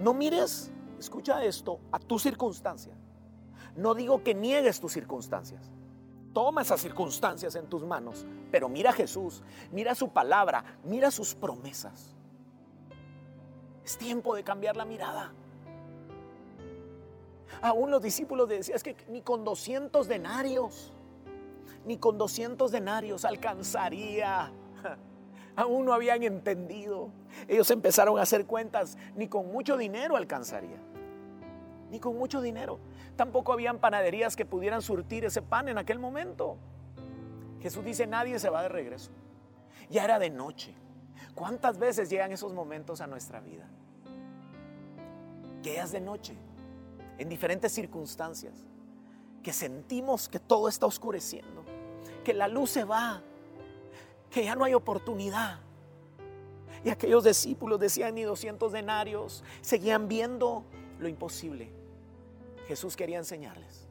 No 0.01 0.14
mires, 0.14 0.72
escucha 0.99 1.44
esto, 1.44 1.81
a 1.92 1.99
tu 1.99 2.18
circunstancia. 2.18 2.94
No 3.77 3.94
digo 3.94 4.22
que 4.22 4.35
niegues 4.35 4.81
tus 4.81 4.92
circunstancias. 4.92 5.70
Toma 6.37 6.61
esas 6.61 6.83
circunstancias 6.83 7.55
en 7.55 7.66
tus 7.66 7.83
manos, 7.83 8.27
pero 8.51 8.68
mira 8.68 8.90
a 8.90 8.92
Jesús, 8.92 9.42
mira 9.72 9.94
su 9.94 10.11
palabra, 10.11 10.62
mira 10.85 11.11
sus 11.11 11.35
promesas. 11.35 12.14
Es 13.83 13.96
tiempo 13.96 14.35
de 14.35 14.44
cambiar 14.44 14.77
la 14.77 14.85
mirada. 14.85 15.33
Aún 17.62 17.90
los 17.90 18.03
discípulos 18.03 18.51
decían, 18.51 18.77
es 18.77 18.83
que 18.83 18.94
ni 19.09 19.22
con 19.22 19.44
200 19.44 20.07
denarios 20.09 20.92
ni 21.87 21.96
con 21.96 22.18
200 22.18 22.70
denarios 22.70 23.25
alcanzaría. 23.25 24.53
Aún 25.57 25.87
no 25.87 25.94
habían 25.94 26.22
entendido. 26.22 27.09
Ellos 27.49 27.70
empezaron 27.70 28.18
a 28.18 28.22
hacer 28.22 28.44
cuentas, 28.44 28.99
ni 29.14 29.27
con 29.27 29.51
mucho 29.51 29.79
dinero 29.79 30.16
alcanzaría. 30.16 30.83
Ni 31.90 31.99
con 31.99 32.18
mucho 32.18 32.42
dinero. 32.42 32.79
Tampoco 33.17 33.53
habían 33.53 33.79
panaderías 33.79 34.37
que 34.37 34.45
pudieran 34.45 34.83
surtir 34.83 35.25
ese 35.25 35.43
pan 35.43 35.69
en 35.69 35.79
aquel 35.79 35.99
momento. 35.99 36.57
Jesús 37.61 37.85
dice, 37.85 38.07
nadie 38.07 38.39
se 38.39 38.51
va 38.51 38.63
de 38.63 38.69
regreso. 38.69 39.11
Ya 39.91 40.05
era 40.05 40.19
de 40.19 40.31
noche. 40.31 40.75
¿Cuántas 41.35 41.79
veces 41.79 42.11
llegan 42.11 42.33
esos 42.33 42.53
momentos 42.53 43.01
a 43.01 43.07
nuestra 43.07 43.41
vida? 43.41 43.69
Que 45.63 45.79
es 45.79 45.93
de 45.93 46.01
noche, 46.01 46.35
en 47.19 47.29
diferentes 47.29 47.73
circunstancias, 47.73 48.65
que 49.43 49.53
sentimos 49.53 50.29
que 50.29 50.39
todo 50.39 50.69
está 50.69 50.87
oscureciendo 50.87 51.65
que 52.27 52.35
la 52.35 52.49
luz 52.49 52.71
se 52.71 52.83
va, 52.83 53.23
que 54.31 54.43
ya 54.43 54.57
no 54.57 54.65
hay 54.65 54.75
oportunidad. 54.75 55.61
Y 56.85 56.91
aquellos 56.91 57.23
discípulos 57.23 57.79
decían 57.79 58.17
ni 58.17 58.25
200 58.25 58.73
denarios, 58.73 59.45
seguían 59.61 60.09
viendo 60.09 60.65
lo 60.99 61.07
imposible. 61.07 61.71
Jesús 62.67 62.97
quería 62.97 63.19
enseñarles 63.19 63.87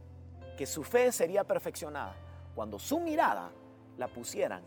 que 0.57 0.65
su 0.65 0.83
fe 0.83 1.11
sería 1.11 1.43
perfeccionada 1.43 2.15
cuando 2.53 2.79
su 2.79 2.99
mirada 2.99 3.51
la 3.97 4.07
pusieran 4.07 4.63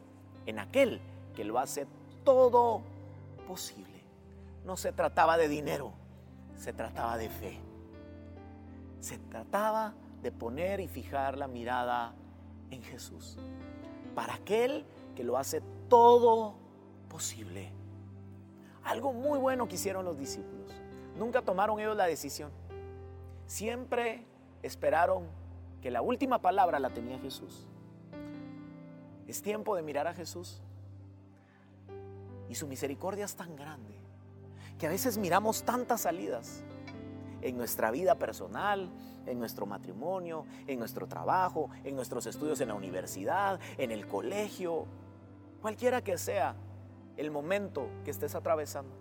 en 0.47 0.59
aquel 0.59 1.01
que 1.35 1.45
lo 1.45 1.59
hace 1.59 1.87
todo 2.25 2.83
posible. 3.47 4.03
No 4.65 4.77
se 4.77 4.93
trataba 4.93 5.37
de 5.37 5.49
dinero, 5.49 5.93
se 6.57 6.73
trataba 6.73 7.17
de 7.17 7.29
fe. 7.29 7.59
Se 9.01 9.19
trataba 9.19 9.95
de 10.23 10.33
poner 10.33 10.81
y 10.81 10.89
fijar 10.89 11.39
la 11.39 11.47
mirada 11.47 12.15
en 12.71 12.83
Jesús. 12.83 13.39
Para 14.15 14.35
aquel 14.35 14.85
que 15.15 15.25
lo 15.25 15.39
hace 15.39 15.63
todo 15.89 16.55
posible. 17.09 17.73
Algo 18.85 19.13
muy 19.13 19.39
bueno 19.39 19.69
que 19.69 19.77
hicieron 19.77 20.05
los 20.05 20.19
discípulos. 20.19 20.73
Nunca 21.17 21.43
tomaron 21.43 21.79
ellos 21.81 21.97
la 21.97 22.07
decisión. 22.07 22.51
Siempre 23.49 24.27
esperaron 24.63 25.25
que 25.81 25.91
la 25.91 26.03
última 26.03 26.39
palabra 26.39 26.79
la 26.79 26.91
tenía 26.91 27.19
Jesús. 27.19 27.67
Es 29.27 29.41
tiempo 29.41 29.75
de 29.75 29.83
mirar 29.83 30.07
a 30.07 30.13
Jesús. 30.13 30.61
Y 32.51 32.55
su 32.55 32.67
misericordia 32.67 33.25
es 33.25 33.35
tan 33.35 33.57
grande 33.57 33.95
que 34.79 34.87
a 34.87 34.91
veces 34.91 35.17
miramos 35.17 35.63
tantas 35.63 36.03
salidas 36.03 36.63
en 37.41 37.57
nuestra 37.57 37.91
vida 37.91 38.17
personal, 38.17 38.91
en 39.25 39.39
nuestro 39.39 39.65
matrimonio, 39.65 40.45
en 40.67 40.79
nuestro 40.79 41.09
trabajo, 41.09 41.71
en 41.85 41.97
nuestros 41.97 42.27
estudios 42.27 42.61
en 42.61 42.69
la 42.69 42.75
universidad, 42.75 43.59
en 43.79 43.93
el 43.93 44.07
colegio, 44.07 44.85
cualquiera 45.63 46.05
que 46.05 46.19
sea 46.19 46.55
el 47.17 47.31
momento 47.31 47.89
que 48.05 48.11
estés 48.11 48.35
atravesando. 48.35 48.95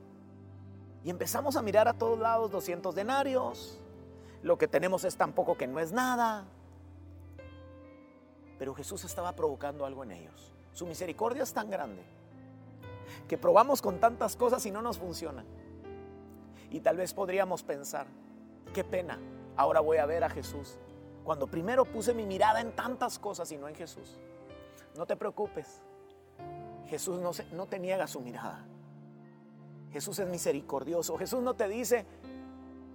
Y 1.03 1.09
empezamos 1.09 1.57
a 1.57 1.61
mirar 1.61 1.89
a 1.89 1.93
todos 1.93 2.17
lados 2.17 2.49
200 2.49 2.95
denarios, 2.95 3.81
lo 4.43 4.57
que 4.57 4.67
tenemos 4.67 5.03
es 5.03 5.15
tan 5.15 5.33
poco 5.33 5.57
que 5.57 5.67
no 5.67 5.79
es 5.79 5.91
nada. 5.91 6.45
Pero 8.59 8.73
Jesús 8.73 9.03
estaba 9.03 9.33
provocando 9.33 9.85
algo 9.85 10.03
en 10.03 10.11
ellos. 10.11 10.53
Su 10.73 10.85
misericordia 10.85 11.43
es 11.43 11.53
tan 11.53 11.69
grande 11.69 12.03
que 13.27 13.37
probamos 13.37 13.81
con 13.81 13.99
tantas 13.99 14.35
cosas 14.35 14.65
y 14.65 14.71
no 14.71 14.81
nos 14.81 14.97
funcionan. 14.97 15.45
Y 16.69 16.81
tal 16.81 16.97
vez 16.97 17.13
podríamos 17.13 17.63
pensar, 17.63 18.07
qué 18.73 18.83
pena, 18.83 19.19
ahora 19.55 19.79
voy 19.79 19.97
a 19.97 20.05
ver 20.05 20.23
a 20.23 20.29
Jesús. 20.29 20.77
Cuando 21.23 21.47
primero 21.47 21.85
puse 21.85 22.13
mi 22.13 22.25
mirada 22.25 22.61
en 22.61 22.75
tantas 22.75 23.19
cosas 23.19 23.51
y 23.51 23.57
no 23.57 23.67
en 23.67 23.75
Jesús. 23.75 24.17
No 24.95 25.05
te 25.05 25.15
preocupes. 25.15 25.81
Jesús 26.87 27.19
no, 27.19 27.31
no 27.53 27.65
te 27.67 27.79
niega 27.79 28.07
su 28.07 28.21
mirada. 28.21 28.65
Jesús 29.91 30.19
es 30.19 30.27
misericordioso. 30.27 31.17
Jesús 31.17 31.41
no 31.41 31.55
te 31.55 31.67
dice, 31.67 32.05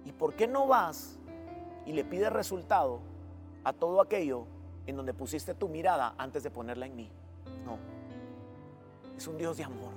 ¿y 0.05 0.11
por 0.11 0.35
qué 0.35 0.47
no 0.47 0.67
vas 0.67 1.19
y 1.85 1.93
le 1.93 2.03
pides 2.03 2.31
resultado 2.31 2.99
a 3.63 3.73
todo 3.73 4.01
aquello 4.01 4.45
en 4.85 4.95
donde 4.95 5.13
pusiste 5.13 5.53
tu 5.53 5.69
mirada 5.69 6.15
antes 6.17 6.43
de 6.43 6.51
ponerla 6.51 6.85
en 6.85 6.95
mí? 6.95 7.09
No. 7.65 7.77
Es 9.15 9.27
un 9.27 9.37
Dios 9.37 9.57
de 9.57 9.63
amor. 9.63 9.91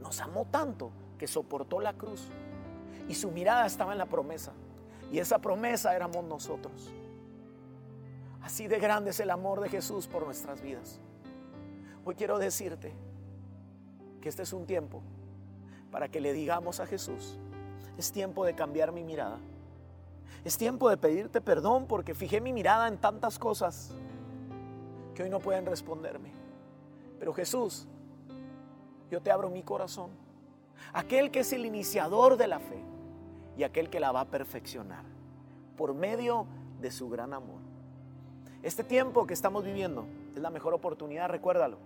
Nos 0.00 0.20
amó 0.20 0.44
tanto 0.46 0.90
que 1.18 1.26
soportó 1.26 1.80
la 1.80 1.94
cruz 1.94 2.28
y 3.08 3.14
su 3.14 3.30
mirada 3.30 3.66
estaba 3.66 3.92
en 3.92 3.98
la 3.98 4.06
promesa. 4.06 4.52
Y 5.10 5.18
esa 5.18 5.38
promesa 5.38 5.96
éramos 5.96 6.24
nosotros. 6.24 6.92
Así 8.42 8.68
de 8.68 8.78
grande 8.78 9.10
es 9.10 9.20
el 9.20 9.30
amor 9.30 9.60
de 9.60 9.68
Jesús 9.68 10.06
por 10.06 10.24
nuestras 10.24 10.60
vidas. 10.60 11.00
Hoy 12.04 12.14
quiero 12.14 12.38
decirte 12.38 12.92
que 14.20 14.28
este 14.28 14.42
es 14.42 14.52
un 14.52 14.66
tiempo 14.66 15.02
para 15.90 16.08
que 16.08 16.20
le 16.20 16.32
digamos 16.32 16.80
a 16.80 16.86
Jesús, 16.86 17.38
es 17.96 18.12
tiempo 18.12 18.44
de 18.44 18.54
cambiar 18.54 18.92
mi 18.92 19.02
mirada. 19.02 19.38
Es 20.44 20.56
tiempo 20.56 20.88
de 20.88 20.96
pedirte 20.96 21.40
perdón 21.40 21.86
porque 21.86 22.14
fijé 22.14 22.40
mi 22.40 22.52
mirada 22.52 22.88
en 22.88 22.98
tantas 22.98 23.38
cosas 23.38 23.92
que 25.14 25.22
hoy 25.22 25.30
no 25.30 25.40
pueden 25.40 25.66
responderme. 25.66 26.32
Pero 27.18 27.32
Jesús, 27.34 27.86
yo 29.10 29.20
te 29.20 29.30
abro 29.30 29.50
mi 29.50 29.62
corazón. 29.62 30.10
Aquel 30.92 31.30
que 31.30 31.40
es 31.40 31.52
el 31.52 31.66
iniciador 31.66 32.36
de 32.36 32.46
la 32.46 32.60
fe 32.60 32.82
y 33.56 33.64
aquel 33.64 33.90
que 33.90 34.00
la 34.00 34.12
va 34.12 34.20
a 34.20 34.24
perfeccionar 34.26 35.04
por 35.76 35.94
medio 35.94 36.46
de 36.80 36.90
su 36.90 37.08
gran 37.08 37.32
amor. 37.34 37.60
Este 38.62 38.84
tiempo 38.84 39.26
que 39.26 39.34
estamos 39.34 39.64
viviendo 39.64 40.06
es 40.34 40.42
la 40.42 40.50
mejor 40.50 40.74
oportunidad, 40.74 41.28
recuérdalo. 41.28 41.78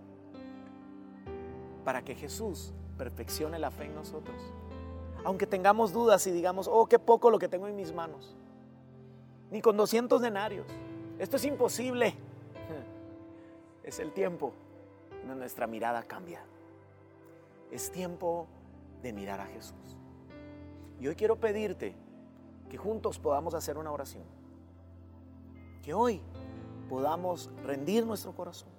para 1.83 2.01
que 2.01 2.15
Jesús 2.15 2.73
perfeccione 2.97 3.59
la 3.59 3.69
fe 3.69 3.85
en 3.85 3.95
nosotros. 3.95 4.41
Aunque 5.23 5.47
tengamos 5.47 5.93
dudas 5.93 6.25
y 6.27 6.31
digamos, 6.31 6.67
oh, 6.67 6.85
qué 6.87 6.99
poco 6.99 7.29
lo 7.29 7.39
que 7.39 7.47
tengo 7.47 7.67
en 7.67 7.75
mis 7.75 7.93
manos. 7.93 8.35
Ni 9.51 9.61
con 9.61 9.77
200 9.77 10.21
denarios. 10.21 10.67
Esto 11.19 11.37
es 11.37 11.45
imposible. 11.45 12.15
Es 13.83 13.99
el 13.99 14.13
tiempo 14.13 14.53
donde 15.27 15.35
nuestra 15.35 15.67
mirada 15.67 16.03
cambia. 16.03 16.41
Es 17.69 17.91
tiempo 17.91 18.47
de 19.01 19.11
mirar 19.11 19.41
a 19.41 19.45
Jesús. 19.45 19.97
Y 21.01 21.07
hoy 21.07 21.15
quiero 21.15 21.35
pedirte 21.35 21.93
que 22.69 22.77
juntos 22.77 23.19
podamos 23.19 23.53
hacer 23.53 23.77
una 23.77 23.91
oración. 23.91 24.23
Que 25.81 25.93
hoy 25.93 26.21
podamos 26.89 27.49
rendir 27.63 28.05
nuestro 28.05 28.33
corazón. 28.33 28.69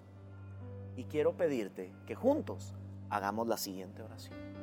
Y 0.97 1.05
quiero 1.05 1.37
pedirte 1.37 1.93
que 2.07 2.15
juntos 2.15 2.73
hagamos 3.11 3.47
la 3.47 3.59
siguiente 3.59 4.03
oración. 4.03 4.54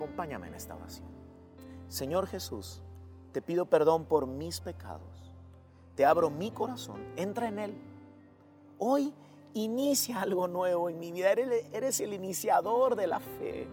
Acompáñame 0.00 0.48
en 0.48 0.54
esta 0.54 0.74
oración. 0.74 1.06
Señor 1.88 2.26
Jesús, 2.26 2.80
te 3.32 3.42
pido 3.42 3.66
perdón 3.66 4.06
por 4.06 4.26
mis 4.26 4.58
pecados. 4.58 5.30
Te 5.94 6.06
abro 6.06 6.30
mi 6.30 6.50
corazón, 6.50 7.02
entra 7.16 7.48
en 7.48 7.58
él. 7.58 7.74
Hoy 8.78 9.12
inicia 9.52 10.22
algo 10.22 10.48
nuevo 10.48 10.88
en 10.88 10.98
mi 10.98 11.12
vida. 11.12 11.32
Eres, 11.32 12.00
el 12.00 12.14
iniciador 12.14 12.96
de 12.96 13.08
la 13.08 13.20
fe. 13.20 13.68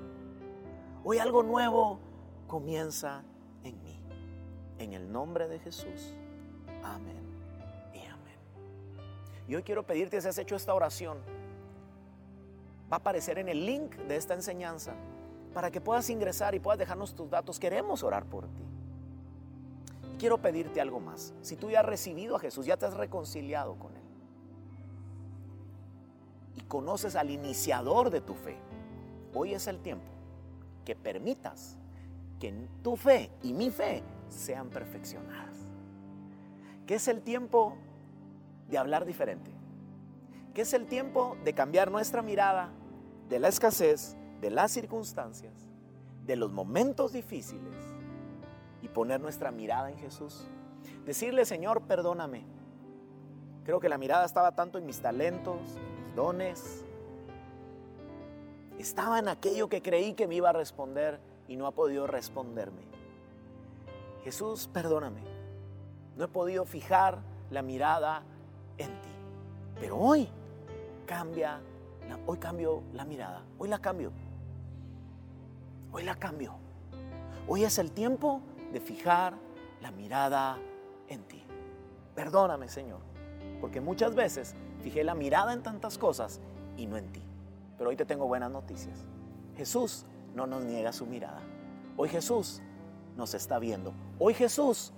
Hoy 1.06 1.20
algo 1.20 1.44
nuevo 1.44 1.98
comienza 2.46 3.24
en 3.64 3.82
mí. 3.82 3.98
En 4.80 4.92
el 4.92 5.10
nombre 5.10 5.48
de 5.48 5.60
Jesús. 5.60 6.14
Amén 6.84 7.24
y 7.94 8.06
amén. 8.06 8.38
Y 9.48 9.56
hoy 9.56 9.64
quiero 9.64 9.84
pedirte 9.84 10.20
si 10.20 10.28
has 10.28 10.38
hecho 10.38 10.58
esta 10.58 10.74
oración. 10.74 11.20
Va 12.92 12.98
a 12.98 13.00
aparecer 13.00 13.40
en 13.40 13.48
el 13.48 13.66
link 13.66 13.96
de 13.96 14.18
esta 14.18 14.34
enseñanza 14.34 14.94
para 15.58 15.72
que 15.72 15.82
puedas 15.82 16.08
ingresar 16.12 16.54
y 16.54 16.60
puedas 16.60 16.78
dejarnos 16.78 17.16
tus 17.16 17.32
datos. 17.32 17.60
Queremos 17.60 18.04
orar 18.04 18.28
por 18.28 18.46
ti. 18.46 18.62
Quiero 20.20 20.40
pedirte 20.40 20.80
algo 20.80 21.00
más. 21.00 21.34
Si 21.42 21.56
tú 21.56 21.72
ya 21.72 21.80
has 21.80 21.86
recibido 21.88 22.36
a 22.36 22.40
Jesús, 22.40 22.68
ya 22.68 22.78
te 22.78 22.86
has 22.86 22.94
reconciliado 22.94 23.74
con 23.80 23.96
Él 23.96 24.04
y 26.58 26.62
conoces 26.62 27.16
al 27.16 27.32
iniciador 27.32 28.12
de 28.12 28.22
tu 28.22 28.36
fe, 28.36 28.56
hoy 29.34 29.56
es 29.56 29.66
el 29.66 29.80
tiempo 29.80 30.06
que 30.86 30.96
permitas 30.96 31.76
que 32.40 32.54
tu 32.84 32.96
fe 32.96 33.32
y 33.42 33.52
mi 33.52 33.72
fe 33.72 34.04
sean 34.30 34.70
perfeccionadas. 34.70 35.58
Que 36.86 36.94
es 36.94 37.08
el 37.08 37.24
tiempo 37.24 37.76
de 38.70 38.78
hablar 38.78 39.06
diferente. 39.06 39.50
Que 40.54 40.62
es 40.62 40.74
el 40.74 40.86
tiempo 40.86 41.36
de 41.44 41.54
cambiar 41.54 41.90
nuestra 41.90 42.22
mirada 42.22 42.70
de 43.28 43.40
la 43.40 43.48
escasez, 43.48 44.16
de 44.42 44.50
las 44.52 44.72
circunstancias, 44.72 45.54
de 46.26 46.36
los 46.36 46.52
momentos 46.52 47.14
difíciles 47.14 47.76
y 48.82 48.88
poner 48.88 49.20
nuestra 49.20 49.52
mirada 49.52 49.90
en 49.90 49.98
Jesús. 49.98 50.48
Decirle, 51.06 51.46
Señor, 51.46 51.84
perdóname. 51.84 52.46
Creo 53.64 53.80
que 53.80 53.90
la 53.90 53.98
mirada 53.98 54.26
estaba 54.26 54.54
tanto 54.54 54.78
en 54.78 54.86
mis 54.86 55.02
talentos, 55.02 55.60
en 55.76 56.06
mis 56.06 56.16
dones. 56.16 56.86
Estaba 58.78 59.20
en 59.20 59.28
aquello 59.28 59.68
que 59.68 59.82
creí 59.82 60.14
que 60.14 60.28
me 60.28 60.36
iba 60.36 60.50
a 60.50 60.54
responder 60.54 61.20
y 61.48 61.56
no 61.56 61.66
ha 61.66 61.72
podido 61.72 62.08
responderme. 62.08 62.84
Jesús, 64.24 64.70
perdóname. 64.72 65.22
No 66.16 66.26
he 66.26 66.28
podido 66.28 66.66
fijar 66.66 67.20
la 67.50 67.62
mirada 67.62 68.24
en 68.78 68.88
ti. 69.02 69.10
Pero 69.80 69.98
hoy 69.98 70.28
cambia, 71.06 71.60
hoy 72.26 72.38
cambio 72.38 72.84
la 72.94 73.06
mirada. 73.06 73.44
Hoy 73.58 73.70
la 73.70 73.80
cambio. 73.80 74.12
Hoy 75.92 76.04
la 76.04 76.16
cambio. 76.16 76.56
Hoy 77.48 77.64
es 77.64 77.78
el 77.78 77.92
tiempo 77.92 78.42
de 78.74 78.80
fijar 78.80 79.36
la 79.82 79.92
mirada 79.92 80.58
en 81.08 81.24
ti. 81.24 81.44
Perdóname, 82.16 82.68
Señor, 82.68 83.00
porque 83.62 83.80
muchas 83.80 84.16
veces 84.16 84.56
fijé 84.82 85.04
la 85.04 85.16
mirada 85.16 85.54
en 85.54 85.64
tantas 85.64 85.98
cosas 85.98 86.42
y 86.76 86.86
no 86.86 86.98
en 86.98 87.12
ti. 87.12 87.22
Pero 87.78 87.90
hoy 87.90 87.96
te 87.96 88.06
tengo 88.06 88.28
buenas 88.28 88.52
noticias. 88.52 89.06
Jesús 89.56 90.06
no 90.36 90.46
nos 90.46 90.64
niega 90.64 90.92
su 90.92 91.06
mirada. 91.06 91.42
Hoy 91.96 92.10
Jesús 92.10 92.62
nos 93.16 93.34
está 93.34 93.60
viendo. 93.60 93.94
Hoy 94.20 94.34
Jesús 94.34 94.94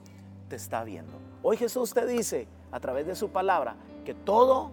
te 0.48 0.56
está 0.56 0.84
viendo. 0.84 1.14
Hoy 1.44 1.58
Jesús 1.58 1.94
te 1.94 2.06
dice 2.06 2.48
a 2.72 2.80
través 2.80 3.06
de 3.06 3.16
su 3.16 3.30
palabra 3.30 3.76
que 4.06 4.14
todo 4.14 4.72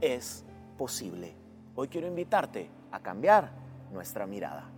es 0.00 0.44
posible. 0.76 1.34
Hoy 1.74 1.88
quiero 1.88 2.06
invitarte 2.06 2.70
a 2.90 3.00
cambiar 3.00 3.50
nuestra 3.92 4.26
mirada. 4.26 4.77